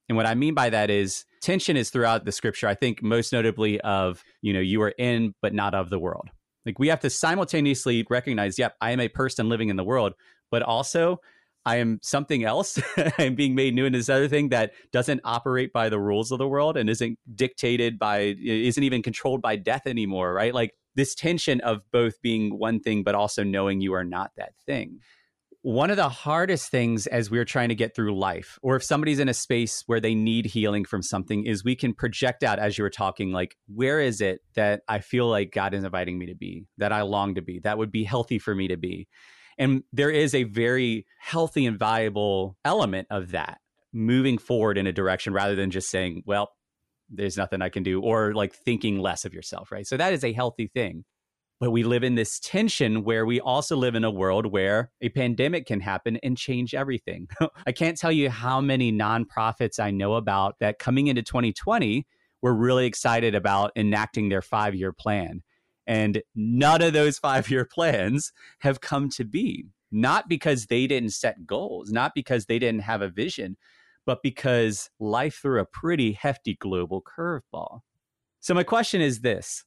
[0.09, 3.33] And what I mean by that is tension is throughout the scripture, I think most
[3.33, 6.29] notably of, you know, you are in but not of the world.
[6.65, 10.13] Like we have to simultaneously recognize, yep, I am a person living in the world,
[10.51, 11.19] but also
[11.65, 12.79] I am something else.
[13.17, 16.37] I'm being made new in this other thing that doesn't operate by the rules of
[16.37, 20.53] the world and isn't dictated by, isn't even controlled by death anymore, right?
[20.53, 24.53] Like this tension of both being one thing, but also knowing you are not that
[24.65, 24.99] thing
[25.63, 29.19] one of the hardest things as we're trying to get through life, or if somebody's
[29.19, 32.77] in a space where they need healing from something, is we can project out as
[32.77, 36.27] you were talking, like, where is it that I feel like God is inviting me
[36.27, 39.07] to be, that I long to be, that would be healthy for me to be?
[39.57, 43.57] And there is a very healthy and viable element of that
[43.91, 46.49] moving forward in a direction rather than just saying, well,
[47.09, 49.87] there's nothing I can do, or like thinking less of yourself, right?
[49.87, 51.03] So that is a healthy thing.
[51.59, 55.09] But we live in this tension where we also live in a world where a
[55.09, 57.27] pandemic can happen and change everything.
[57.65, 62.05] I can't tell you how many nonprofits I know about that coming into 2020
[62.41, 65.41] were really excited about enacting their five year plan.
[65.87, 71.13] And none of those five year plans have come to be, not because they didn't
[71.13, 73.57] set goals, not because they didn't have a vision,
[74.05, 77.79] but because life threw a pretty hefty global curveball.
[78.39, 79.65] So, my question is this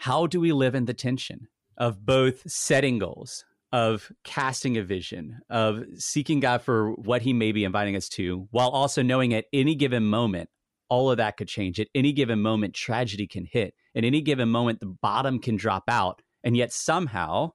[0.00, 5.40] how do we live in the tension of both setting goals, of casting a vision,
[5.50, 9.44] of seeking God for what He may be inviting us to, while also knowing at
[9.52, 10.48] any given moment,
[10.88, 11.78] all of that could change.
[11.78, 13.74] At any given moment, tragedy can hit.
[13.94, 16.22] At any given moment, the bottom can drop out.
[16.42, 17.52] And yet, somehow,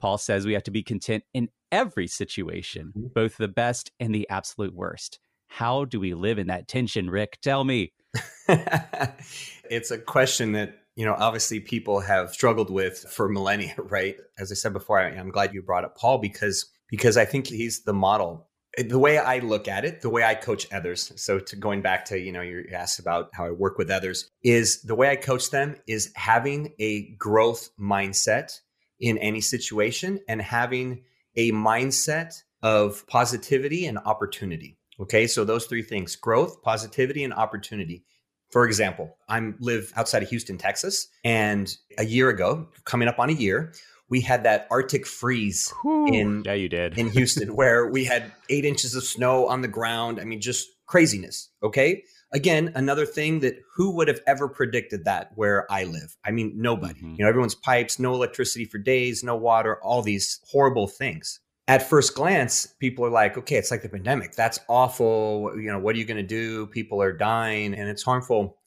[0.00, 3.08] Paul says we have to be content in every situation, mm-hmm.
[3.12, 5.18] both the best and the absolute worst.
[5.48, 7.40] How do we live in that tension, Rick?
[7.42, 7.92] Tell me.
[8.48, 14.16] it's a question that you know, obviously people have struggled with for millennia, right?
[14.38, 17.46] As I said before, I, am glad you brought up Paul because because I think
[17.46, 18.48] he's the model.
[18.76, 21.12] The way I look at it, the way I coach others.
[21.16, 24.30] So to going back to, you know, you asked about how I work with others
[24.42, 28.58] is the way I coach them is having a growth mindset
[28.98, 31.02] in any situation and having
[31.36, 34.78] a mindset of positivity and opportunity.
[35.00, 35.26] Okay.
[35.26, 38.04] So those three things, growth, positivity, and opportunity.
[38.52, 43.30] For example, I live outside of Houston, Texas, and a year ago, coming up on
[43.30, 43.72] a year,
[44.10, 46.06] we had that Arctic freeze Whew.
[46.08, 49.68] in yeah, you did in Houston, where we had eight inches of snow on the
[49.68, 50.20] ground.
[50.20, 51.48] I mean, just craziness.
[51.62, 56.14] Okay, again, another thing that who would have ever predicted that where I live?
[56.22, 57.00] I mean, nobody.
[57.00, 57.14] Mm-hmm.
[57.18, 61.40] You know, everyone's pipes, no electricity for days, no water, all these horrible things.
[61.68, 64.34] At first glance, people are like, okay, it's like the pandemic.
[64.34, 65.52] That's awful.
[65.56, 66.66] You know, what are you going to do?
[66.66, 68.58] People are dying and it's harmful.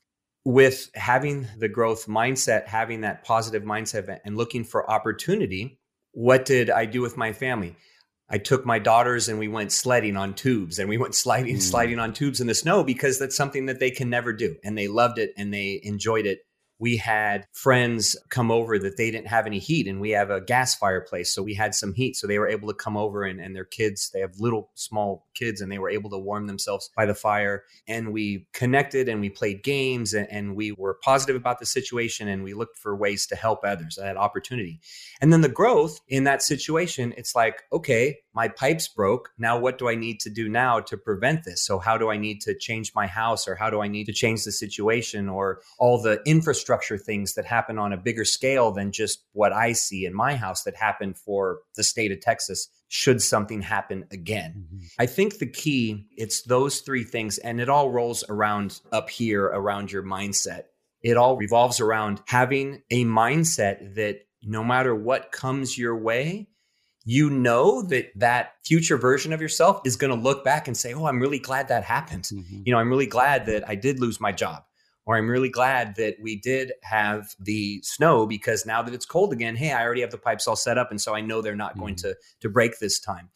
[0.45, 5.79] With having the growth mindset, having that positive mindset and looking for opportunity,
[6.11, 7.75] what did I do with my family?
[8.29, 11.61] I took my daughters and we went sledding on tubes and we went sliding, mm.
[11.61, 14.55] sliding on tubes in the snow because that's something that they can never do.
[14.63, 16.39] And they loved it and they enjoyed it
[16.85, 20.39] we had friends come over that they didn't have any heat and we have a
[20.39, 23.41] gas fireplace so we had some heat so they were able to come over and,
[23.41, 26.89] and their kids they have little small kids and they were able to warm themselves
[26.95, 27.63] by the fire.
[27.87, 32.27] And we connected and we played games and, and we were positive about the situation
[32.27, 33.95] and we looked for ways to help others.
[33.95, 34.79] That opportunity.
[35.21, 39.77] And then the growth in that situation it's like okay my pipes broke now what
[39.77, 42.53] do i need to do now to prevent this so how do i need to
[42.53, 46.21] change my house or how do i need to change the situation or all the
[46.25, 50.35] infrastructure things that happen on a bigger scale than just what I see in my
[50.35, 54.53] house that happened for the state of Texas should something happen again.
[54.57, 54.85] Mm-hmm.
[54.99, 59.45] I think the key it's those three things and it all rolls around up here
[59.45, 60.63] around your mindset.
[61.01, 66.47] It all revolves around having a mindset that no matter what comes your way,
[67.05, 70.93] you know that that future version of yourself is going to look back and say,
[70.93, 72.63] "Oh, I'm really glad that happened." Mm-hmm.
[72.65, 74.63] You know, I'm really glad that I did lose my job
[75.05, 79.33] or I'm really glad that we did have the snow because now that it's cold
[79.33, 80.89] again, hey, I already have the pipes all set up.
[80.89, 81.81] And so I know they're not mm-hmm.
[81.81, 83.29] going to, to break this time.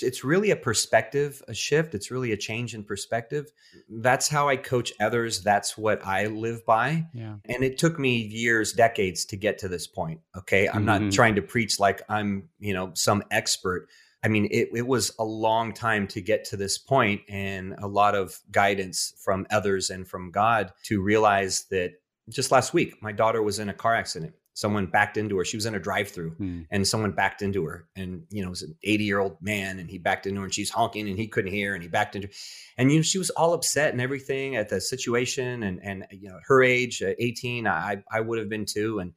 [0.00, 1.94] It's really a perspective, a shift.
[1.94, 3.50] It's really a change in perspective.
[3.88, 5.42] That's how I coach others.
[5.42, 7.06] That's what I live by.
[7.12, 7.36] Yeah.
[7.46, 10.20] And it took me years, decades to get to this point.
[10.36, 10.68] Okay.
[10.68, 11.04] I'm mm-hmm.
[11.04, 13.88] not trying to preach like I'm, you know, some expert
[14.26, 17.86] I mean, it, it was a long time to get to this point and a
[17.86, 21.92] lot of guidance from others and from God to realize that
[22.28, 24.34] just last week, my daughter was in a car accident.
[24.56, 25.44] Someone backed into her.
[25.44, 26.62] She was in a drive through hmm.
[26.70, 27.86] and someone backed into her.
[27.94, 30.46] And, you know, it was an 80 year old man and he backed into her
[30.46, 32.32] and she's honking and he couldn't hear and he backed into her.
[32.78, 35.62] And, you know, she was all upset and everything at the situation.
[35.62, 38.98] And, and you know, her age, uh, 18, I, I would have been too.
[39.00, 39.12] And,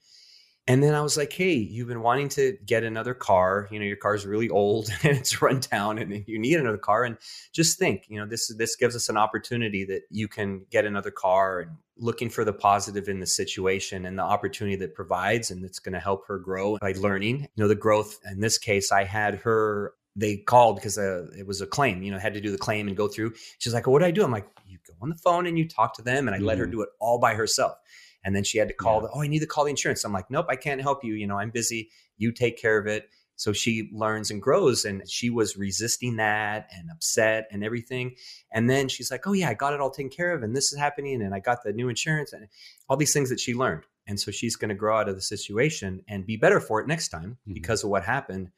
[0.70, 3.68] and then I was like, hey, you've been wanting to get another car.
[3.72, 7.06] You know, your car's really old and it's run down and you need another car.
[7.06, 7.18] And
[7.52, 11.10] just think, you know, this this gives us an opportunity that you can get another
[11.10, 15.66] car and looking for the positive in the situation and the opportunity that provides and
[15.66, 17.42] it's going to help her grow by learning.
[17.56, 21.48] You know, the growth in this case, I had her they called because uh, it
[21.48, 23.34] was a claim, you know, had to do the claim and go through.
[23.58, 24.24] She's like, well, what do I do?
[24.24, 26.28] I'm like, you go on the phone and you talk to them.
[26.28, 26.46] And I mm-hmm.
[26.48, 26.74] let her mm-hmm.
[26.74, 27.78] do it all by herself.
[28.24, 29.02] And then she had to call yeah.
[29.02, 30.04] the, oh, I need to call the insurance.
[30.04, 31.14] I'm like, nope, I can't help you.
[31.14, 31.90] You know, I'm busy.
[32.18, 33.10] You take care of it.
[33.36, 34.84] So she learns and grows.
[34.84, 38.16] And she was resisting that and upset and everything.
[38.52, 40.44] And then she's like, oh, yeah, I got it all taken care of.
[40.44, 41.22] And this is happening.
[41.22, 42.48] And I got the new insurance and
[42.90, 43.84] all these things that she learned.
[44.08, 46.88] And so she's going to grow out of the situation and be better for it
[46.88, 47.54] next time mm-hmm.
[47.54, 48.50] because of what happened.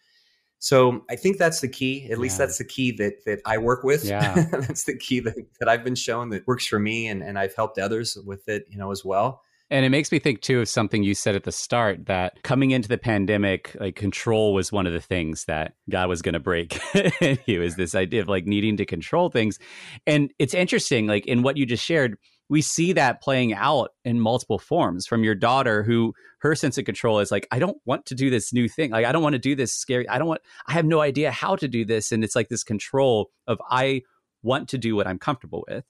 [0.58, 2.06] So I think that's the key.
[2.06, 2.16] At yeah.
[2.18, 4.06] least that's the key that that I work with.
[4.06, 4.46] Yeah.
[4.52, 7.56] that's the key that, that I've been shown that works for me and, and I've
[7.56, 9.42] helped others with it, you know, as well.
[9.72, 12.72] And it makes me think too of something you said at the start that coming
[12.72, 16.42] into the pandemic, like control was one of the things that God was going to
[16.42, 16.78] break.
[17.22, 19.58] in you was this idea of like needing to control things.
[20.06, 22.18] And it's interesting, like in what you just shared,
[22.50, 26.84] we see that playing out in multiple forms from your daughter who her sense of
[26.84, 29.34] control is like i don't want to do this new thing like i don't want
[29.34, 32.12] to do this scary i don't want i have no idea how to do this
[32.12, 34.02] and it's like this control of i
[34.44, 35.86] want to do what i'm comfortable with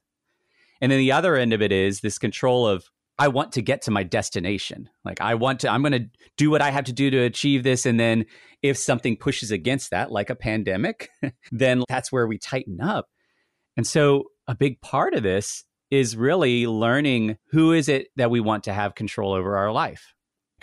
[0.81, 2.85] and then the other end of it is this control of
[3.19, 4.89] I want to get to my destination.
[5.05, 7.63] Like I want to, I'm going to do what I have to do to achieve
[7.63, 7.85] this.
[7.85, 8.25] And then
[8.61, 11.09] if something pushes against that, like a pandemic,
[11.51, 13.09] then that's where we tighten up.
[13.77, 18.39] And so a big part of this is really learning who is it that we
[18.39, 20.13] want to have control over our life.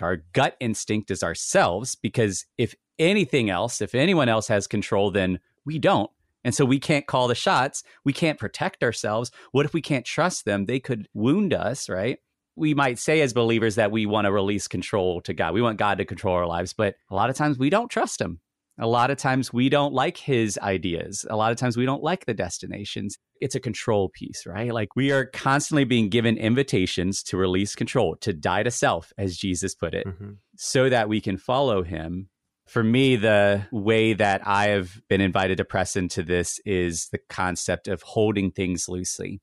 [0.00, 5.40] Our gut instinct is ourselves, because if anything else, if anyone else has control, then
[5.64, 6.10] we don't.
[6.44, 7.82] And so we can't call the shots.
[8.04, 9.30] We can't protect ourselves.
[9.52, 10.66] What if we can't trust them?
[10.66, 12.18] They could wound us, right?
[12.58, 15.54] We might say as believers that we want to release control to God.
[15.54, 18.20] We want God to control our lives, but a lot of times we don't trust
[18.20, 18.40] him.
[18.80, 21.26] A lot of times we don't like his ideas.
[21.28, 23.18] A lot of times we don't like the destinations.
[23.40, 24.72] It's a control piece, right?
[24.72, 29.36] Like we are constantly being given invitations to release control, to die to self, as
[29.36, 30.32] Jesus put it, mm-hmm.
[30.56, 32.28] so that we can follow him.
[32.68, 37.18] For me, the way that I have been invited to press into this is the
[37.28, 39.40] concept of holding things loosely.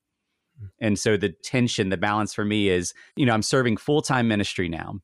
[0.79, 4.27] And so the tension, the balance for me is, you know, I'm serving full time
[4.27, 4.99] ministry now.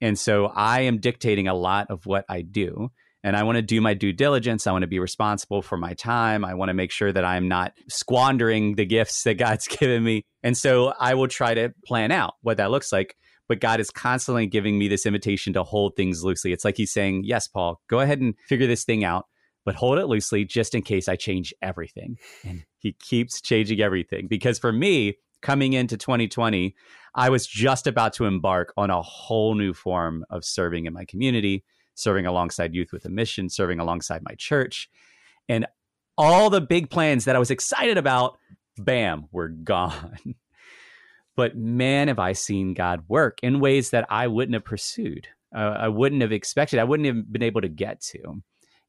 [0.00, 2.90] And so I am dictating a lot of what I do.
[3.24, 4.66] and I want to do my due diligence.
[4.66, 6.44] I want to be responsible for my time.
[6.44, 10.24] I want to make sure that I'm not squandering the gifts that God's given me.
[10.42, 13.16] And so I will try to plan out what that looks like.
[13.48, 16.52] But God is constantly giving me this invitation to hold things loosely.
[16.52, 19.26] It's like He's saying, Yes, Paul, go ahead and figure this thing out,
[19.64, 22.16] but hold it loosely just in case I change everything.
[22.44, 24.28] And He keeps changing everything.
[24.28, 26.74] Because for me, coming into 2020,
[27.14, 31.04] I was just about to embark on a whole new form of serving in my
[31.04, 31.64] community
[31.96, 34.88] serving alongside Youth with a Mission, serving alongside my church.
[35.48, 35.66] And
[36.16, 38.38] all the big plans that I was excited about,
[38.76, 40.34] bam, were gone.
[41.36, 45.76] but man, have I seen God work in ways that I wouldn't have pursued, uh,
[45.78, 48.42] I wouldn't have expected, I wouldn't have been able to get to.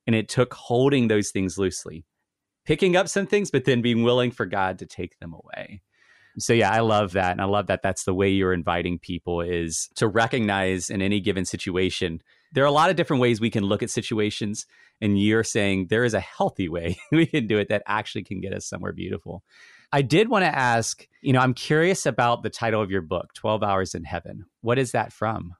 [0.06, 2.06] And it took holding those things loosely,
[2.68, 5.82] picking up some things, but then being willing for God to take them away.
[6.38, 7.32] So yeah, I love that.
[7.32, 11.20] And I love that that's the way you're inviting people is to recognize in any
[11.20, 12.22] given situation
[12.54, 14.66] there are a lot of different ways we can look at situations
[15.02, 18.40] and you're saying there is a healthy way we can do it that actually can
[18.40, 19.44] get us somewhere beautiful
[19.92, 23.34] i did want to ask you know i'm curious about the title of your book
[23.34, 25.54] 12 hours in heaven what is that from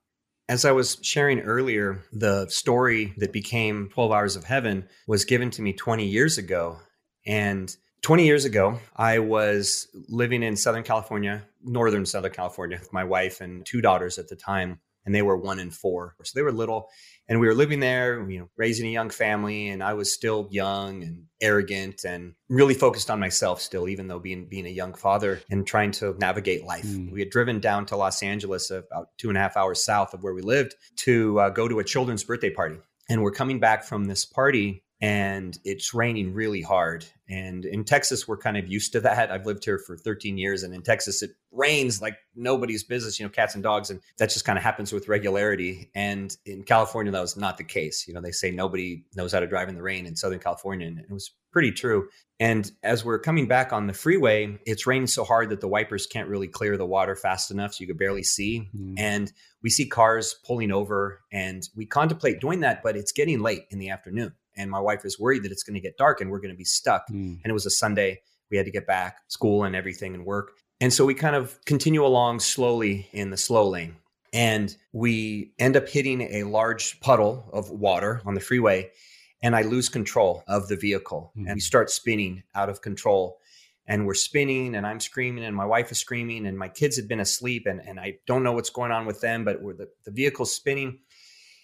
[0.50, 5.52] as I was sharing earlier, the story that became 12 Hours of Heaven was given
[5.52, 6.80] to me 20 years ago.
[7.28, 13.04] And 20 years ago, I was living in Southern California, Northern Southern California, with my
[13.04, 16.16] wife and two daughters at the time and they were one and four.
[16.22, 16.90] So they were little,
[17.30, 20.50] and we were living there, you know, raising a young family, and I was still
[20.52, 24.94] young and arrogant and really focused on myself still, even though being being a young
[24.94, 26.86] father and trying to navigate life.
[26.86, 27.14] Mm.
[27.14, 30.24] We had driven down to Los Angeles, about two and a half hours south of
[30.24, 32.78] where we lived, to uh, go to a children's birthday party,
[33.10, 37.06] and we're coming back from this party and it's raining really hard.
[37.30, 39.32] And in Texas, we're kind of used to that.
[39.32, 43.26] I've lived here for 13 years, and in Texas, it rains like nobody's business, you
[43.26, 43.90] know, cats and dogs.
[43.90, 45.92] And that just kind of happens with regularity.
[45.94, 48.08] And in California, that was not the case.
[48.08, 50.88] You know, they say nobody knows how to drive in the rain in Southern California,
[50.88, 52.10] and it was pretty true.
[52.40, 56.08] And as we're coming back on the freeway, it's raining so hard that the wipers
[56.08, 57.74] can't really clear the water fast enough.
[57.74, 58.70] So you could barely see.
[58.76, 58.96] Mm.
[58.98, 63.66] And we see cars pulling over, and we contemplate doing that, but it's getting late
[63.70, 66.30] in the afternoon and my wife is worried that it's going to get dark and
[66.30, 67.08] we're going to be stuck.
[67.10, 67.40] Mm.
[67.42, 68.22] And it was a Sunday.
[68.50, 70.52] We had to get back, school and everything and work.
[70.80, 73.98] And so we kind of continue along slowly in the slow lane.
[74.34, 78.92] And we end up hitting a large puddle of water on the freeway.
[79.42, 81.46] And I lose control of the vehicle mm.
[81.46, 83.40] and we start spinning out of control.
[83.90, 87.08] And we're spinning and I'm screaming and my wife is screaming and my kids had
[87.08, 89.88] been asleep and, and I don't know what's going on with them, but we're the,
[90.04, 91.00] the vehicle's spinning.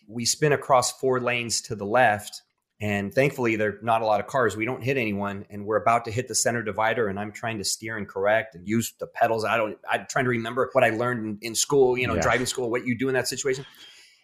[0.07, 2.41] We spin across four lanes to the left
[2.84, 4.57] and thankfully, there are not a lot of cars.
[4.57, 7.07] We don't hit anyone, and we're about to hit the center divider.
[7.07, 9.45] And I'm trying to steer and correct and use the pedals.
[9.45, 9.77] I don't.
[9.89, 11.97] I'm trying to remember what I learned in, in school.
[11.97, 12.21] You know, yeah.
[12.21, 13.65] driving school, what you do in that situation.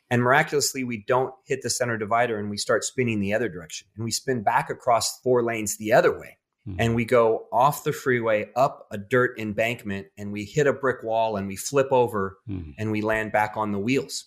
[0.10, 3.88] And miraculously, we don't hit the center divider, and we start spinning the other direction.
[3.96, 6.38] And we spin back across four lanes the other way.
[6.68, 6.82] Mm-hmm.
[6.82, 11.02] And we go off the freeway, up a dirt embankment, and we hit a brick
[11.02, 12.72] wall, and we flip over, mm-hmm.
[12.78, 14.26] and we land back on the wheels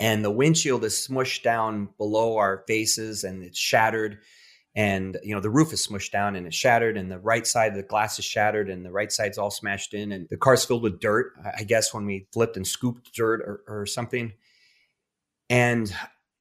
[0.00, 4.18] and the windshield is smushed down below our faces and it's shattered.
[4.74, 7.72] And you know the roof is smushed down and it's shattered and the right side
[7.72, 10.64] of the glass is shattered and the right side's all smashed in and the car's
[10.64, 14.32] filled with dirt i guess when we flipped and scooped dirt or, or something.
[15.50, 15.92] And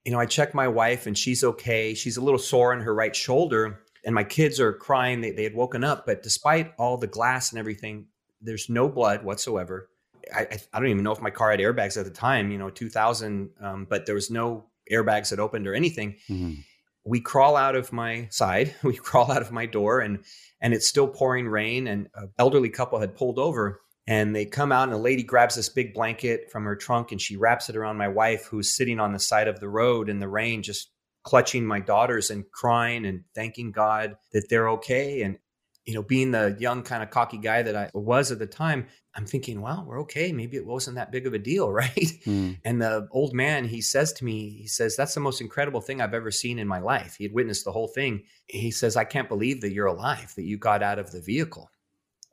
[0.06, 1.94] you know i check my wife and she's okay.
[1.96, 5.20] She's a little sore on her right shoulder and my kids are crying.
[5.20, 8.06] They, they had woken up but despite all the glass and everything
[8.42, 9.90] there's no blood whatsoever
[10.34, 12.70] I, I don't even know if my car had airbags at the time, you know,
[12.70, 16.16] 2000, um, but there was no airbags that opened or anything.
[16.30, 16.62] Mm-hmm.
[17.06, 20.24] We crawl out of my side, we crawl out of my door, and
[20.62, 21.88] and it's still pouring rain.
[21.88, 25.56] And an elderly couple had pulled over, and they come out, and a lady grabs
[25.56, 29.00] this big blanket from her trunk, and she wraps it around my wife, who's sitting
[29.00, 30.92] on the side of the road in the rain, just
[31.24, 35.22] clutching my daughters and crying and thanking God that they're okay.
[35.22, 35.38] And
[35.86, 38.88] you know, being the young kind of cocky guy that I was at the time,
[39.20, 40.32] I'm thinking, well, we're okay.
[40.32, 42.14] Maybe it wasn't that big of a deal, right?
[42.26, 42.58] Mm.
[42.64, 46.00] And the old man, he says to me, he says, that's the most incredible thing
[46.00, 47.16] I've ever seen in my life.
[47.18, 48.24] He had witnessed the whole thing.
[48.48, 51.70] He says, I can't believe that you're alive, that you got out of the vehicle.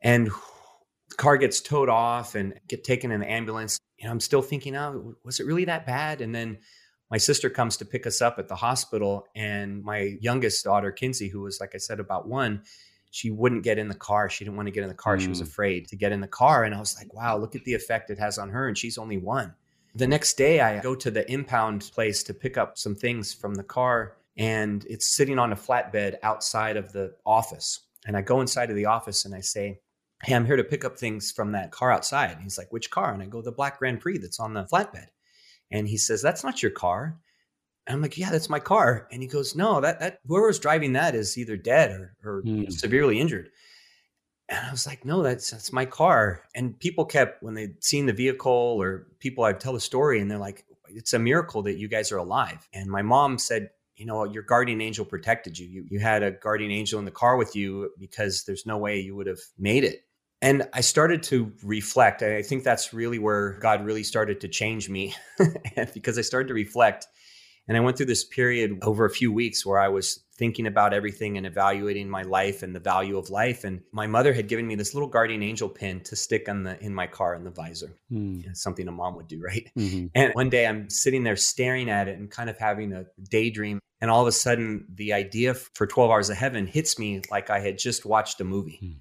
[0.01, 0.33] And the
[1.17, 3.81] car gets towed off and get taken in the ambulance.
[3.99, 6.21] You know, I'm still thinking, oh, was it really that bad?
[6.21, 6.59] And then
[7.11, 11.29] my sister comes to pick us up at the hospital, and my youngest daughter, Kinsey,
[11.29, 12.63] who was, like I said, about one,
[13.17, 14.29] she wouldn't get in the car.
[14.29, 15.17] She didn't want to get in the car.
[15.17, 15.21] Mm.
[15.23, 15.47] She was mm.
[15.47, 16.65] afraid to get in the car.
[16.65, 18.69] And I was like, wow, look at the effect it has on her.
[18.69, 19.55] And she's only one.
[19.95, 23.55] The next day, I go to the impound place to pick up some things from
[23.55, 27.87] the car, and it's sitting on a flatbed outside of the office.
[28.07, 29.81] And I go inside of the office and I say,
[30.23, 32.33] Hey, I'm here to pick up things from that car outside.
[32.33, 33.15] And he's like, Which car?
[33.15, 35.07] And I go, The black Grand Prix that's on the flatbed.
[35.71, 37.17] And he says, That's not your car.
[37.87, 39.07] And I'm like, yeah, that's my car.
[39.13, 42.73] And he goes, no, that, that whoever's driving that is either dead or, or mm.
[42.73, 43.51] severely injured.
[44.49, 46.43] And I was like, no, that's that's my car.
[46.55, 50.31] And people kept when they'd seen the vehicle or people I'd tell the story and
[50.31, 52.69] they're like, it's a miracle that you guys are alive.
[52.73, 55.67] And my mom said, you know, your guardian angel protected you.
[55.67, 59.01] You you had a guardian angel in the car with you because there's no way
[59.01, 60.03] you would have made it.
[60.43, 62.23] And I started to reflect.
[62.23, 65.15] I think that's really where God really started to change me
[65.95, 67.07] because I started to reflect.
[67.69, 70.93] And I went through this period over a few weeks where I was thinking about
[70.93, 73.65] everything and evaluating my life and the value of life.
[73.65, 76.79] And my mother had given me this little guardian angel pin to stick on the
[76.83, 77.97] in my car in the visor.
[78.13, 78.57] Mm.
[78.57, 79.71] something a mom would do, right?
[79.77, 80.07] Mm-hmm.
[80.15, 83.81] And one day I'm sitting there staring at it and kind of having a daydream.
[84.01, 87.49] And all of a sudden, the idea for 12 Hours of Heaven hits me like
[87.49, 88.79] I had just watched a movie.
[88.83, 88.97] Mm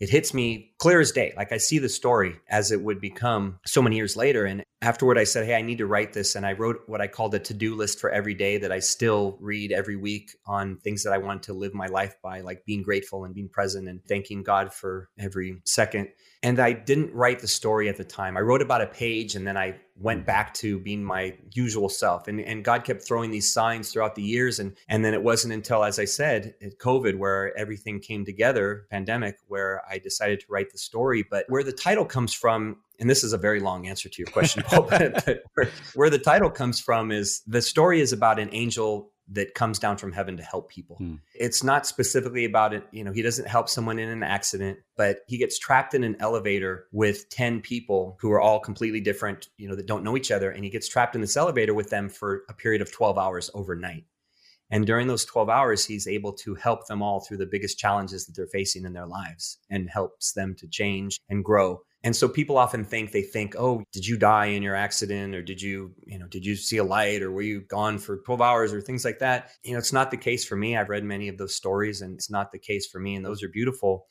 [0.00, 1.34] it hits me clear as day.
[1.36, 4.46] Like I see the story as it would become so many years later.
[4.46, 6.34] And afterward, I said, Hey, I need to write this.
[6.34, 8.78] And I wrote what I called a to do list for every day that I
[8.78, 12.64] still read every week on things that I want to live my life by, like
[12.64, 16.08] being grateful and being present and thanking God for every second.
[16.42, 18.38] And I didn't write the story at the time.
[18.38, 22.26] I wrote about a page and then I went back to being my usual self.
[22.26, 24.58] And, and God kept throwing these signs throughout the years.
[24.58, 29.36] And, and then it wasn't until, as I said, COVID, where everything came together, pandemic,
[29.46, 31.24] where I decided to write the story.
[31.30, 34.32] But where the title comes from, and this is a very long answer to your
[34.32, 38.38] question, Paul, but, but where, where the title comes from is the story is about
[38.38, 40.96] an angel that comes down from heaven to help people.
[40.96, 41.16] Hmm.
[41.34, 45.20] It's not specifically about it, you know, he doesn't help someone in an accident, but
[45.28, 49.68] he gets trapped in an elevator with 10 people who are all completely different, you
[49.68, 52.08] know, that don't know each other and he gets trapped in this elevator with them
[52.08, 54.04] for a period of 12 hours overnight.
[54.70, 58.26] And during those 12 hours, he's able to help them all through the biggest challenges
[58.26, 61.82] that they're facing in their lives and helps them to change and grow.
[62.02, 65.42] And so people often think they think, "Oh, did you die in your accident or
[65.42, 68.40] did you, you know, did you see a light or were you gone for 12
[68.40, 70.76] hours or things like that?" You know, it's not the case for me.
[70.76, 73.42] I've read many of those stories and it's not the case for me and those
[73.42, 74.06] are beautiful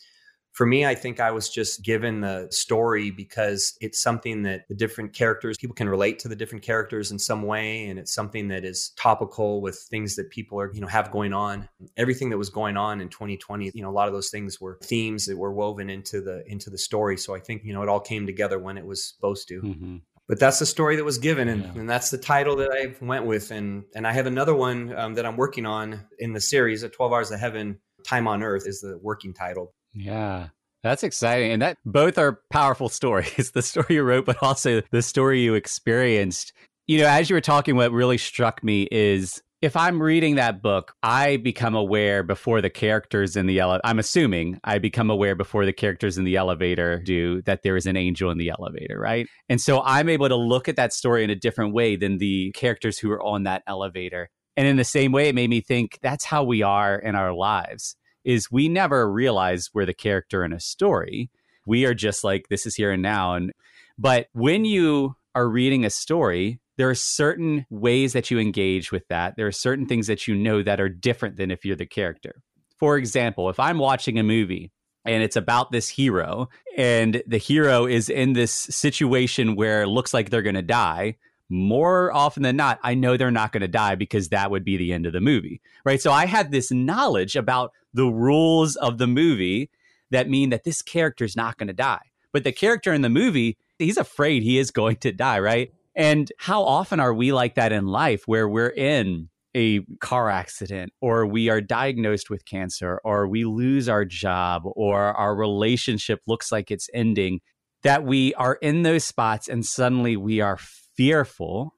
[0.54, 4.76] for me, I think I was just given the story because it's something that the
[4.76, 7.86] different characters, people can relate to the different characters in some way.
[7.88, 11.34] And it's something that is topical with things that people are, you know, have going
[11.34, 11.70] on.
[11.98, 14.80] Everything that was going on in 2020, you know, a lot of those things were
[14.84, 17.18] themes that were woven into the, into the story.
[17.18, 19.62] So I think, you know, it all came together when it was supposed to.
[19.62, 19.98] Mm-hmm
[20.28, 21.72] but that's the story that was given and, yeah.
[21.72, 25.16] and, that's the title that i went with and and i have another one um,
[25.16, 28.68] that i'm working on in the series at 12 hours of heaven time on earth
[28.68, 30.50] is the working title yeah.
[30.84, 31.52] That's exciting.
[31.52, 33.52] And that both are powerful stories.
[33.54, 36.54] the story you wrote, but also the story you experienced.
[36.88, 40.62] You know, as you were talking, what really struck me is if I'm reading that
[40.62, 43.82] book, I become aware before the characters in the elevator.
[43.84, 47.86] I'm assuming I become aware before the characters in the elevator do that there is
[47.86, 49.28] an angel in the elevator, right?
[49.50, 52.52] And so I'm able to look at that story in a different way than the
[52.54, 54.30] characters who are on that elevator.
[54.56, 57.34] And in the same way, it made me think that's how we are in our
[57.34, 61.30] lives is we never realize we're the character in a story.
[61.66, 63.52] We are just like this is here and now and
[64.00, 69.06] but when you are reading a story, there are certain ways that you engage with
[69.10, 69.36] that.
[69.36, 72.42] There are certain things that you know that are different than if you're the character.
[72.80, 74.72] For example, if I'm watching a movie
[75.04, 76.48] and it's about this hero
[76.78, 81.18] and the hero is in this situation where it looks like they're going to die,
[81.50, 84.78] more often than not, I know they're not going to die because that would be
[84.78, 85.62] the end of the movie.
[85.84, 86.02] Right.
[86.02, 89.72] So I had this knowledge about the rules of the movie
[90.12, 92.02] that mean that this character is not going to die.
[92.32, 95.40] But the character in the movie, he's afraid he is going to die.
[95.40, 95.74] Right.
[95.96, 100.94] And how often are we like that in life where we're in a car accident
[101.02, 106.52] or we are diagnosed with cancer or we lose our job or our relationship looks
[106.52, 107.42] like it's ending?
[107.84, 110.60] That we are in those spots and suddenly we are
[111.00, 111.74] fearful.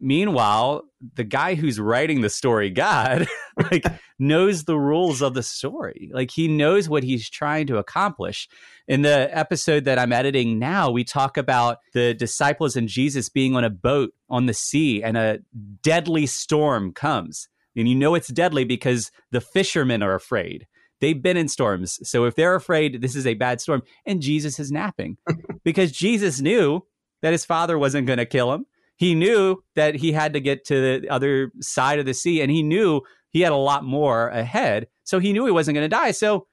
[0.00, 0.84] Meanwhile,
[1.16, 3.26] the guy who's writing the story, God,
[3.70, 3.84] like
[4.18, 6.10] knows the rules of the story.
[6.14, 8.48] Like he knows what he's trying to accomplish.
[8.86, 13.54] In the episode that I'm editing now, we talk about the disciples and Jesus being
[13.54, 15.40] on a boat on the sea and a
[15.82, 17.48] deadly storm comes.
[17.76, 20.66] And you know it's deadly because the fishermen are afraid.
[21.02, 21.98] They've been in storms.
[22.08, 25.18] So if they're afraid this is a bad storm, and Jesus is napping
[25.64, 26.82] because Jesus knew
[27.22, 28.66] that his father wasn't going to kill him.
[28.96, 32.50] He knew that he had to get to the other side of the sea and
[32.50, 34.88] he knew he had a lot more ahead.
[35.04, 36.10] So he knew he wasn't going to die.
[36.10, 36.46] So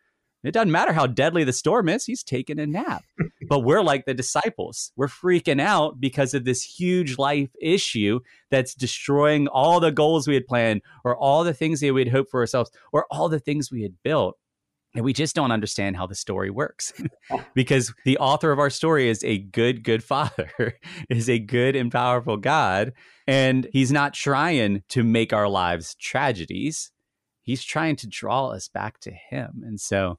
[0.43, 3.03] it doesn't matter how deadly the storm is, he's taking a nap.
[3.49, 4.91] but we're like the disciples.
[4.95, 8.19] We're freaking out because of this huge life issue
[8.51, 12.11] that's destroying all the goals we had planned or all the things that we had
[12.11, 14.37] hoped for ourselves or all the things we had built.
[14.95, 16.93] And we just don't understand how the story works
[17.53, 20.49] because the author of our story is a good, good father,
[21.09, 22.93] is a good and powerful God.
[23.27, 26.91] And he's not trying to make our lives tragedies.
[27.41, 29.61] He's trying to draw us back to him.
[29.63, 30.17] And so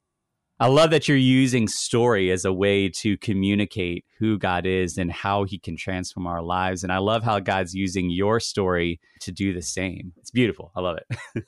[0.59, 5.13] I love that you're using story as a way to communicate who God is and
[5.13, 6.83] how he can transform our lives.
[6.83, 10.13] And I love how God's using your story to do the same.
[10.17, 10.73] It's beautiful.
[10.75, 11.45] I love it.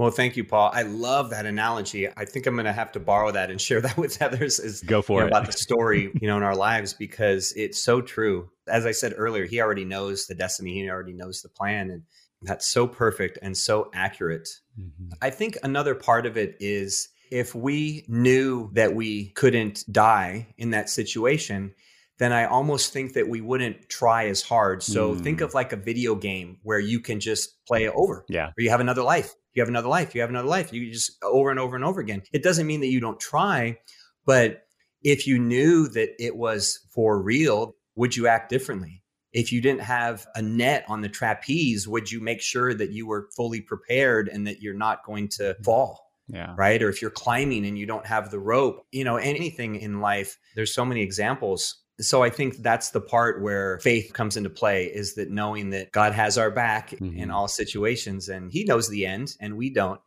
[0.00, 0.70] Well, thank you, Paul.
[0.72, 2.08] I love that analogy.
[2.08, 4.80] I think I'm going to have to borrow that and share that with others is
[4.80, 7.82] go for you know, it about the story, you know, in our lives because it's
[7.82, 8.48] so true.
[8.66, 10.72] As I said earlier, he already knows the destiny.
[10.72, 11.90] He already knows the plan.
[11.90, 12.04] And
[12.40, 14.48] that's so perfect and so accurate.
[14.80, 15.10] Mm-hmm.
[15.20, 20.70] I think another part of it is if we knew that we couldn't die in
[20.70, 21.74] that situation,
[22.20, 24.82] then I almost think that we wouldn't try as hard.
[24.82, 25.22] So mm.
[25.22, 28.26] think of like a video game where you can just play it over.
[28.28, 28.48] Yeah.
[28.48, 29.34] Or you have another life.
[29.54, 30.14] You have another life.
[30.14, 30.70] You have another life.
[30.70, 32.22] You just over and over and over again.
[32.30, 33.78] It doesn't mean that you don't try,
[34.26, 34.64] but
[35.02, 39.02] if you knew that it was for real, would you act differently?
[39.32, 43.06] If you didn't have a net on the trapeze, would you make sure that you
[43.06, 45.64] were fully prepared and that you're not going to mm.
[45.64, 46.06] fall?
[46.28, 46.54] Yeah.
[46.56, 46.80] Right.
[46.82, 50.38] Or if you're climbing and you don't have the rope, you know, anything in life,
[50.54, 51.82] there's so many examples.
[52.00, 55.92] So I think that's the part where faith comes into play is that knowing that
[55.92, 57.16] God has our back mm-hmm.
[57.16, 60.00] in all situations and he knows the end and we don't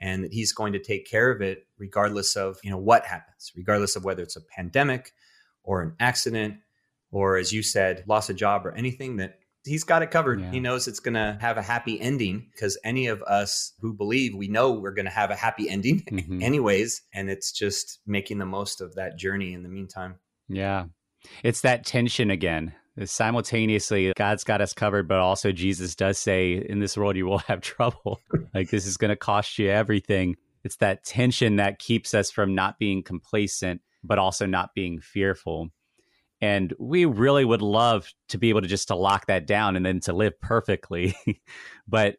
[0.00, 3.52] and that he's going to take care of it regardless of, you know, what happens,
[3.56, 5.12] regardless of whether it's a pandemic
[5.62, 6.56] or an accident
[7.10, 10.40] or as you said, loss of job or anything that he's got it covered.
[10.40, 10.50] Yeah.
[10.50, 14.34] He knows it's going to have a happy ending because any of us who believe,
[14.34, 16.42] we know we're going to have a happy ending mm-hmm.
[16.42, 17.02] anyways.
[17.12, 20.16] And it's just making the most of that journey in the meantime.
[20.48, 20.86] Yeah.
[21.42, 22.74] It's that tension again.
[23.04, 27.38] Simultaneously, God's got us covered, but also Jesus does say, in this world, you will
[27.38, 28.20] have trouble.
[28.54, 30.36] like this is going to cost you everything.
[30.64, 35.70] It's that tension that keeps us from not being complacent, but also not being fearful
[36.40, 39.84] and we really would love to be able to just to lock that down and
[39.84, 41.14] then to live perfectly
[41.88, 42.16] but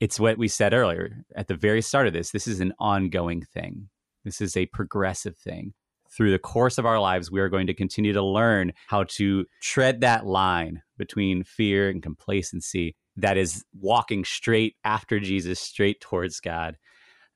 [0.00, 3.42] it's what we said earlier at the very start of this this is an ongoing
[3.42, 3.88] thing
[4.24, 5.72] this is a progressive thing
[6.16, 9.44] through the course of our lives we are going to continue to learn how to
[9.62, 16.40] tread that line between fear and complacency that is walking straight after jesus straight towards
[16.40, 16.76] god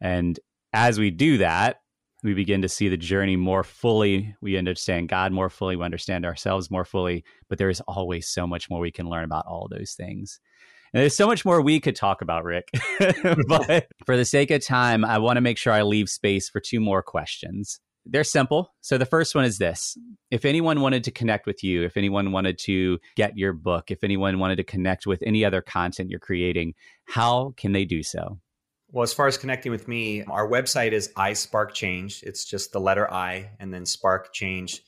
[0.01, 0.41] and
[0.73, 1.79] as we do that
[2.25, 4.35] we begin to see the journey more fully.
[4.41, 5.77] We understand God more fully.
[5.77, 7.23] We understand ourselves more fully.
[7.49, 10.41] But there is always so much more we can learn about all those things.
[10.95, 12.71] And there's so much more we could talk about, Rick.
[13.47, 16.61] but for the sake of time, I want to make sure I leave space for
[16.61, 17.79] two more questions.
[18.07, 18.75] They're simple.
[18.81, 19.97] So the first one is this
[20.31, 24.05] If anyone wanted to connect with you, if anyone wanted to get your book, if
[24.05, 26.75] anyone wanted to connect with any other content you're creating,
[27.07, 28.39] how can they do so?
[28.91, 32.23] Well, as far as connecting with me, our website is I Spark Change.
[32.23, 34.83] It's just the letter I and then Spark Change.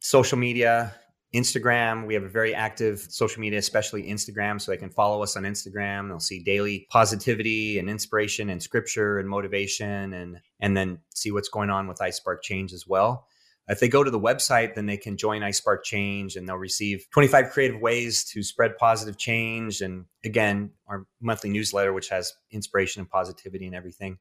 [0.00, 0.94] Social media,
[1.34, 2.06] Instagram.
[2.06, 4.60] We have a very active social media, especially Instagram.
[4.60, 6.08] So they can follow us on Instagram.
[6.08, 11.48] They'll see daily positivity and inspiration and scripture and motivation and and then see what's
[11.48, 13.26] going on with iSpark Change as well.
[13.66, 17.06] If they go to the website, then they can join iSpark Change and they'll receive
[17.12, 19.80] 25 creative ways to spread positive change.
[19.80, 24.18] And again, our monthly newsletter, which has inspiration and positivity and everything.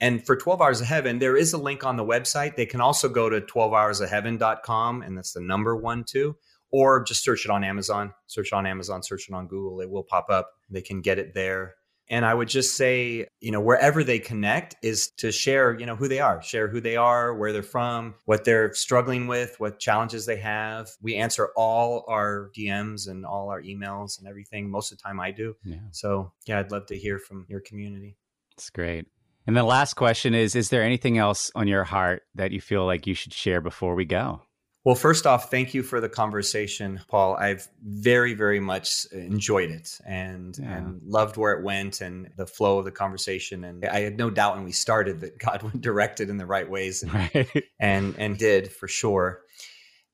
[0.00, 2.56] And for 12 Hours of Heaven, there is a link on the website.
[2.56, 6.36] They can also go to 12hoursofheaven.com, and that's the number one, too,
[6.70, 8.12] or just search it on Amazon.
[8.26, 9.80] Search on Amazon, search it on Google.
[9.80, 10.50] It will pop up.
[10.68, 11.74] They can get it there.
[12.10, 15.94] And I would just say, you know, wherever they connect is to share, you know,
[15.94, 19.78] who they are, share who they are, where they're from, what they're struggling with, what
[19.78, 20.90] challenges they have.
[21.00, 24.68] We answer all our DMs and all our emails and everything.
[24.68, 25.54] Most of the time I do.
[25.64, 25.76] Yeah.
[25.92, 28.16] So, yeah, I'd love to hear from your community.
[28.56, 29.06] That's great.
[29.46, 32.86] And the last question is Is there anything else on your heart that you feel
[32.86, 34.42] like you should share before we go?
[34.82, 37.36] Well, first off, thank you for the conversation, Paul.
[37.36, 40.78] I've very, very much enjoyed it and yeah.
[40.78, 43.64] and loved where it went and the flow of the conversation.
[43.64, 46.46] And I had no doubt when we started that God would direct it in the
[46.46, 47.64] right ways and right.
[47.78, 49.42] and, and did for sure.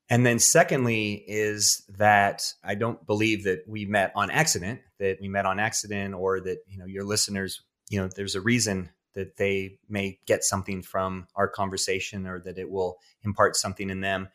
[0.09, 5.29] And then secondly is that I don't believe that we met on accident, that we
[5.29, 9.37] met on accident or that, you know, your listeners, you know, there's a reason that
[9.37, 14.29] they may get something from our conversation or that it will impart something in them.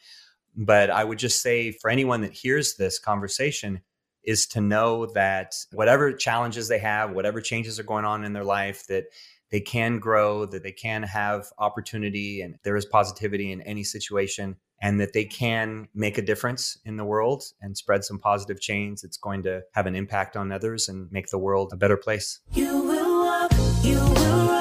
[0.55, 3.81] But I would just say for anyone that hears this conversation,
[4.23, 8.43] is to know that whatever challenges they have, whatever changes are going on in their
[8.43, 9.05] life, that
[9.49, 14.55] they can grow, that they can have opportunity, and there is positivity in any situation,
[14.81, 19.01] and that they can make a difference in the world and spread some positive change
[19.01, 22.39] that's going to have an impact on others and make the world a better place.
[22.53, 23.47] You will
[23.83, 24.60] you will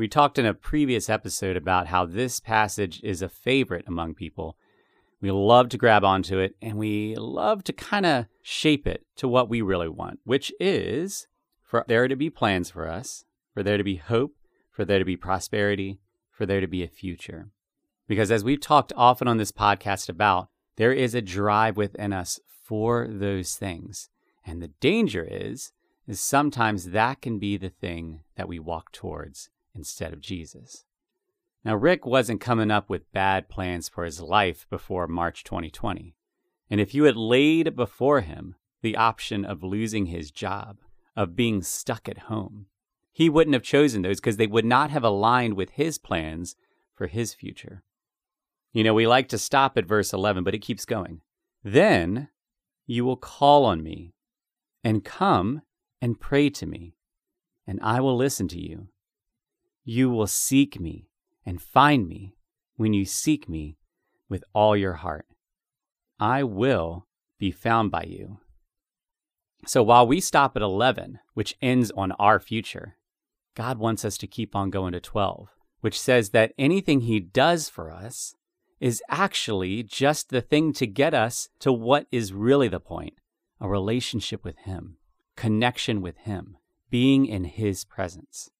[0.00, 4.56] We talked in a previous episode about how this passage is a favorite among people.
[5.20, 9.28] We love to grab onto it and we love to kind of shape it to
[9.28, 11.26] what we really want, which is
[11.62, 14.32] for there to be plans for us, for there to be hope,
[14.70, 17.50] for there to be prosperity, for there to be a future.
[18.08, 22.40] Because as we've talked often on this podcast about, there is a drive within us
[22.64, 24.08] for those things.
[24.46, 25.72] And the danger is
[26.06, 30.84] is sometimes that can be the thing that we walk towards instead of Jesus.
[31.64, 36.14] Now, Rick wasn't coming up with bad plans for his life before March 2020.
[36.70, 40.78] And if you had laid before him the option of losing his job,
[41.16, 42.66] of being stuck at home,
[43.12, 46.56] he wouldn't have chosen those because they would not have aligned with his plans
[46.94, 47.82] for his future.
[48.72, 51.20] You know, we like to stop at verse 11, but it keeps going.
[51.62, 52.28] Then
[52.86, 54.14] you will call on me
[54.82, 55.62] and come
[56.00, 56.94] and pray to me,
[57.66, 58.88] and I will listen to you.
[59.92, 61.08] You will seek me
[61.44, 62.36] and find me
[62.76, 63.76] when you seek me
[64.28, 65.26] with all your heart.
[66.20, 67.08] I will
[67.40, 68.38] be found by you.
[69.66, 72.98] So while we stop at 11, which ends on our future,
[73.56, 75.48] God wants us to keep on going to 12,
[75.80, 78.36] which says that anything He does for us
[78.78, 83.14] is actually just the thing to get us to what is really the point
[83.60, 84.98] a relationship with Him
[85.34, 86.58] connection with Him,
[86.90, 88.50] being in His presence.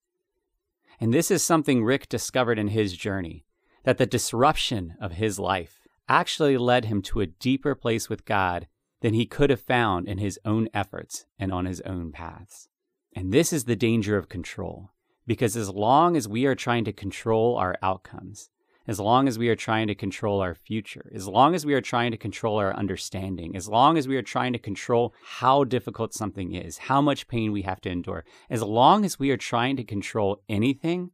[1.01, 3.47] And this is something Rick discovered in his journey
[3.85, 8.69] that the disruption of his life actually led him to a deeper place with God
[9.01, 12.69] than he could have found in his own efforts and on his own paths.
[13.17, 14.91] And this is the danger of control,
[15.27, 18.51] because as long as we are trying to control our outcomes,
[18.87, 21.81] as long as we are trying to control our future, as long as we are
[21.81, 26.15] trying to control our understanding, as long as we are trying to control how difficult
[26.15, 29.77] something is, how much pain we have to endure, as long as we are trying
[29.77, 31.11] to control anything,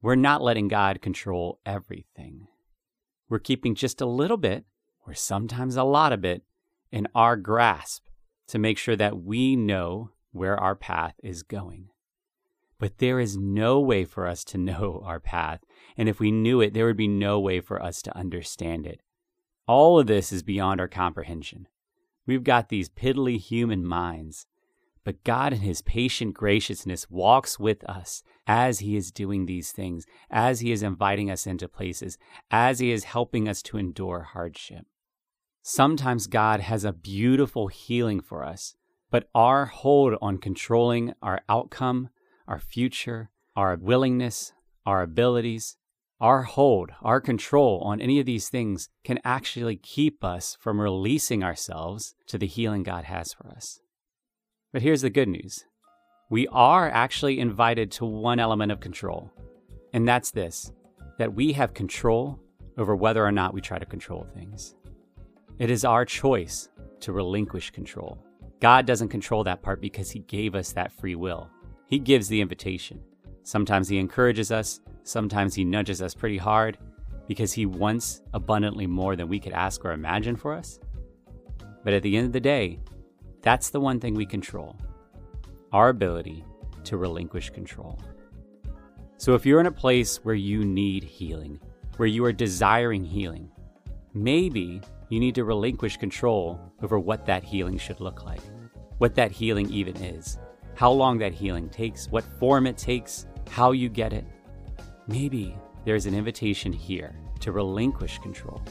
[0.00, 2.48] we're not letting God control everything.
[3.28, 4.64] We're keeping just a little bit,
[5.06, 6.42] or sometimes a lot of it,
[6.90, 8.04] in our grasp
[8.48, 11.88] to make sure that we know where our path is going.
[12.78, 15.60] But there is no way for us to know our path.
[15.96, 19.00] And if we knew it, there would be no way for us to understand it.
[19.66, 21.68] All of this is beyond our comprehension.
[22.26, 24.46] We've got these piddly human minds.
[25.04, 30.06] But God, in His patient graciousness, walks with us as He is doing these things,
[30.30, 32.18] as He is inviting us into places,
[32.50, 34.86] as He is helping us to endure hardship.
[35.62, 38.74] Sometimes God has a beautiful healing for us,
[39.10, 42.08] but our hold on controlling our outcome,
[42.46, 44.52] our future, our willingness,
[44.86, 45.76] our abilities,
[46.22, 51.42] our hold, our control on any of these things can actually keep us from releasing
[51.42, 53.80] ourselves to the healing God has for us.
[54.72, 55.64] But here's the good news
[56.30, 59.32] we are actually invited to one element of control,
[59.92, 60.72] and that's this
[61.18, 62.38] that we have control
[62.78, 64.76] over whether or not we try to control things.
[65.58, 66.68] It is our choice
[67.00, 68.24] to relinquish control.
[68.60, 71.50] God doesn't control that part because He gave us that free will.
[71.88, 73.00] He gives the invitation.
[73.42, 76.78] Sometimes He encourages us, sometimes He nudges us pretty hard
[77.26, 80.80] because He wants abundantly more than we could ask or imagine for us.
[81.84, 82.78] But at the end of the day,
[83.40, 84.76] that's the one thing we control
[85.72, 86.44] our ability
[86.84, 87.98] to relinquish control.
[89.16, 91.60] So if you're in a place where you need healing,
[91.96, 93.50] where you are desiring healing,
[94.12, 98.42] maybe you need to relinquish control over what that healing should look like,
[98.98, 100.38] what that healing even is
[100.74, 104.24] how long that healing takes, what form it takes, how you get it.
[105.08, 108.62] Maybe there's an invitation here to relinquish control,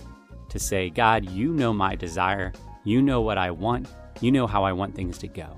[0.47, 2.53] to say, God, you know my desire,
[2.85, 3.89] you know what I want,
[4.21, 5.57] you know how I want things to go,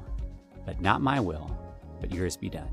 [0.65, 1.55] but not my will,
[2.01, 2.71] but yours be done.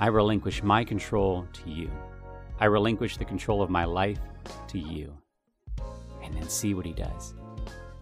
[0.00, 1.90] I relinquish my control to you.
[2.58, 4.18] I relinquish the control of my life
[4.68, 5.16] to you.
[6.24, 7.34] And then see what he does.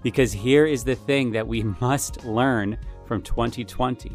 [0.03, 4.13] Because here is the thing that we must learn from 2020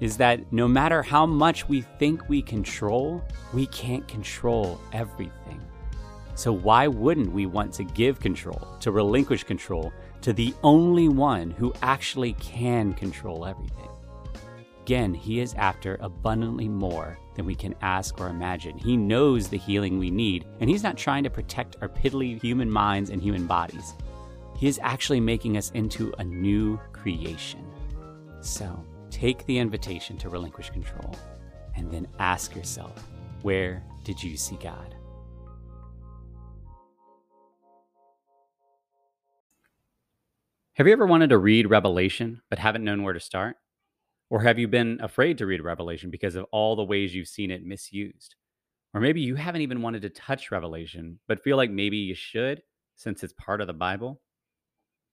[0.00, 3.22] is that no matter how much we think we control,
[3.52, 5.60] we can't control everything.
[6.34, 9.90] So, why wouldn't we want to give control, to relinquish control
[10.20, 13.88] to the only one who actually can control everything?
[14.82, 18.76] Again, He is after abundantly more than we can ask or imagine.
[18.76, 22.70] He knows the healing we need, and He's not trying to protect our piddly human
[22.70, 23.94] minds and human bodies.
[24.58, 27.64] He is actually making us into a new creation.
[28.42, 28.78] So,
[29.10, 31.14] Take the invitation to relinquish control
[31.76, 33.08] and then ask yourself,
[33.42, 34.94] where did you see God?
[40.74, 43.56] Have you ever wanted to read Revelation but haven't known where to start?
[44.28, 47.50] Or have you been afraid to read Revelation because of all the ways you've seen
[47.50, 48.34] it misused?
[48.92, 52.62] Or maybe you haven't even wanted to touch Revelation but feel like maybe you should
[52.96, 54.20] since it's part of the Bible?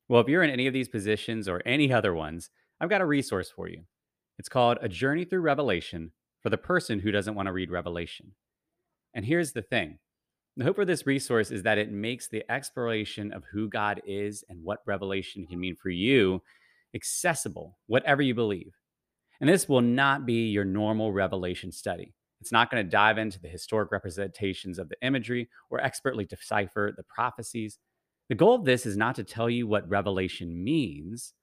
[0.09, 2.49] Well, if you're in any of these positions or any other ones,
[2.83, 3.83] I've got a resource for you.
[4.37, 6.11] It's called A Journey Through Revelation
[6.41, 8.33] for the person who doesn't want to read Revelation.
[9.13, 9.99] And here's the thing
[10.57, 14.43] the hope for this resource is that it makes the exploration of who God is
[14.49, 16.41] and what revelation can mean for you
[16.93, 18.73] accessible, whatever you believe.
[19.39, 22.13] And this will not be your normal revelation study.
[22.41, 26.93] It's not going to dive into the historic representations of the imagery or expertly decipher
[26.97, 27.79] the prophecies.
[28.27, 31.33] The goal of this is not to tell you what revelation means,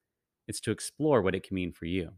[0.51, 2.09] it's to explore what it can mean for you.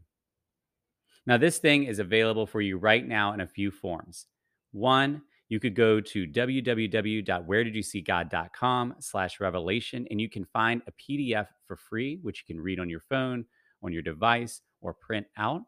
[1.24, 4.26] Now, this thing is available for you right now in a few forms.
[4.72, 11.76] One, you could go to www.wheredidyousee.god.com slash revelation and you can find a PDF for
[11.76, 13.44] free, which you can read on your phone,
[13.84, 15.62] on your device, or print out.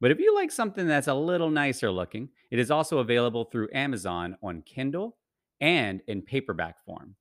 [0.00, 3.68] But if you like something that's a little nicer looking, it is also available through
[3.72, 5.16] Amazon on Kindle
[5.60, 7.14] and in paperback form.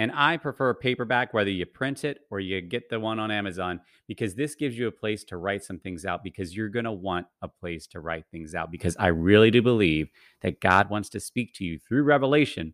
[0.00, 3.82] And I prefer paperback, whether you print it or you get the one on Amazon,
[4.08, 6.90] because this gives you a place to write some things out because you're going to
[6.90, 8.70] want a place to write things out.
[8.70, 10.08] Because I really do believe
[10.40, 12.72] that God wants to speak to you through revelation,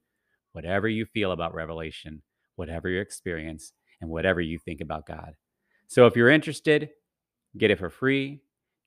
[0.53, 2.23] whatever you feel about revelation,
[2.55, 5.35] whatever your experience, and whatever you think about God.
[5.89, 6.91] So if you're interested,
[7.59, 8.39] get it for free,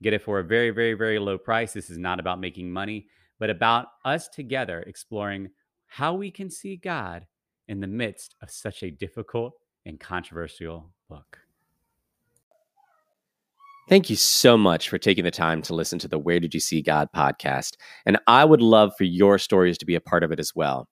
[0.01, 1.73] get it for a very, very, very low price.
[1.73, 5.49] This is not about making money, but about us together exploring
[5.87, 7.25] how we can see God
[7.69, 9.53] in the midst of such a difficult
[9.85, 11.37] and controversial book.
[13.87, 16.59] Thank you so much for taking the time to listen to the Where Did You
[16.59, 17.75] See God podcast.
[18.05, 20.87] And I would love for your stories to be a part of it as well.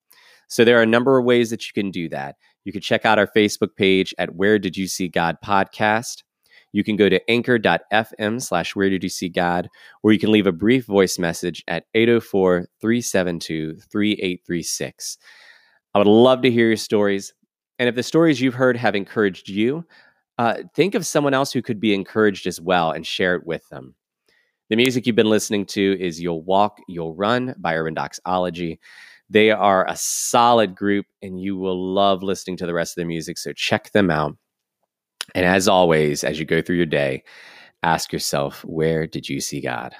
[0.47, 2.35] So there are a number of ways that you can do that.
[2.63, 6.23] You can check out our Facebook page at Where Did You See God podcast.
[6.71, 9.67] You can go to anchor.fm slash Where Did You See God,
[10.03, 15.17] or you can leave a brief voice message at 804 372 3836.
[15.97, 17.33] I would love to hear your stories.
[17.79, 19.83] And if the stories you've heard have encouraged you,
[20.37, 23.67] uh, think of someone else who could be encouraged as well and share it with
[23.69, 23.95] them.
[24.69, 28.79] The music you've been listening to is You'll Walk, You'll Run by Urban Doxology.
[29.31, 33.07] They are a solid group, and you will love listening to the rest of their
[33.07, 33.39] music.
[33.39, 34.37] So check them out.
[35.33, 37.23] And as always, as you go through your day,
[37.81, 39.95] ask yourself, where did you see God?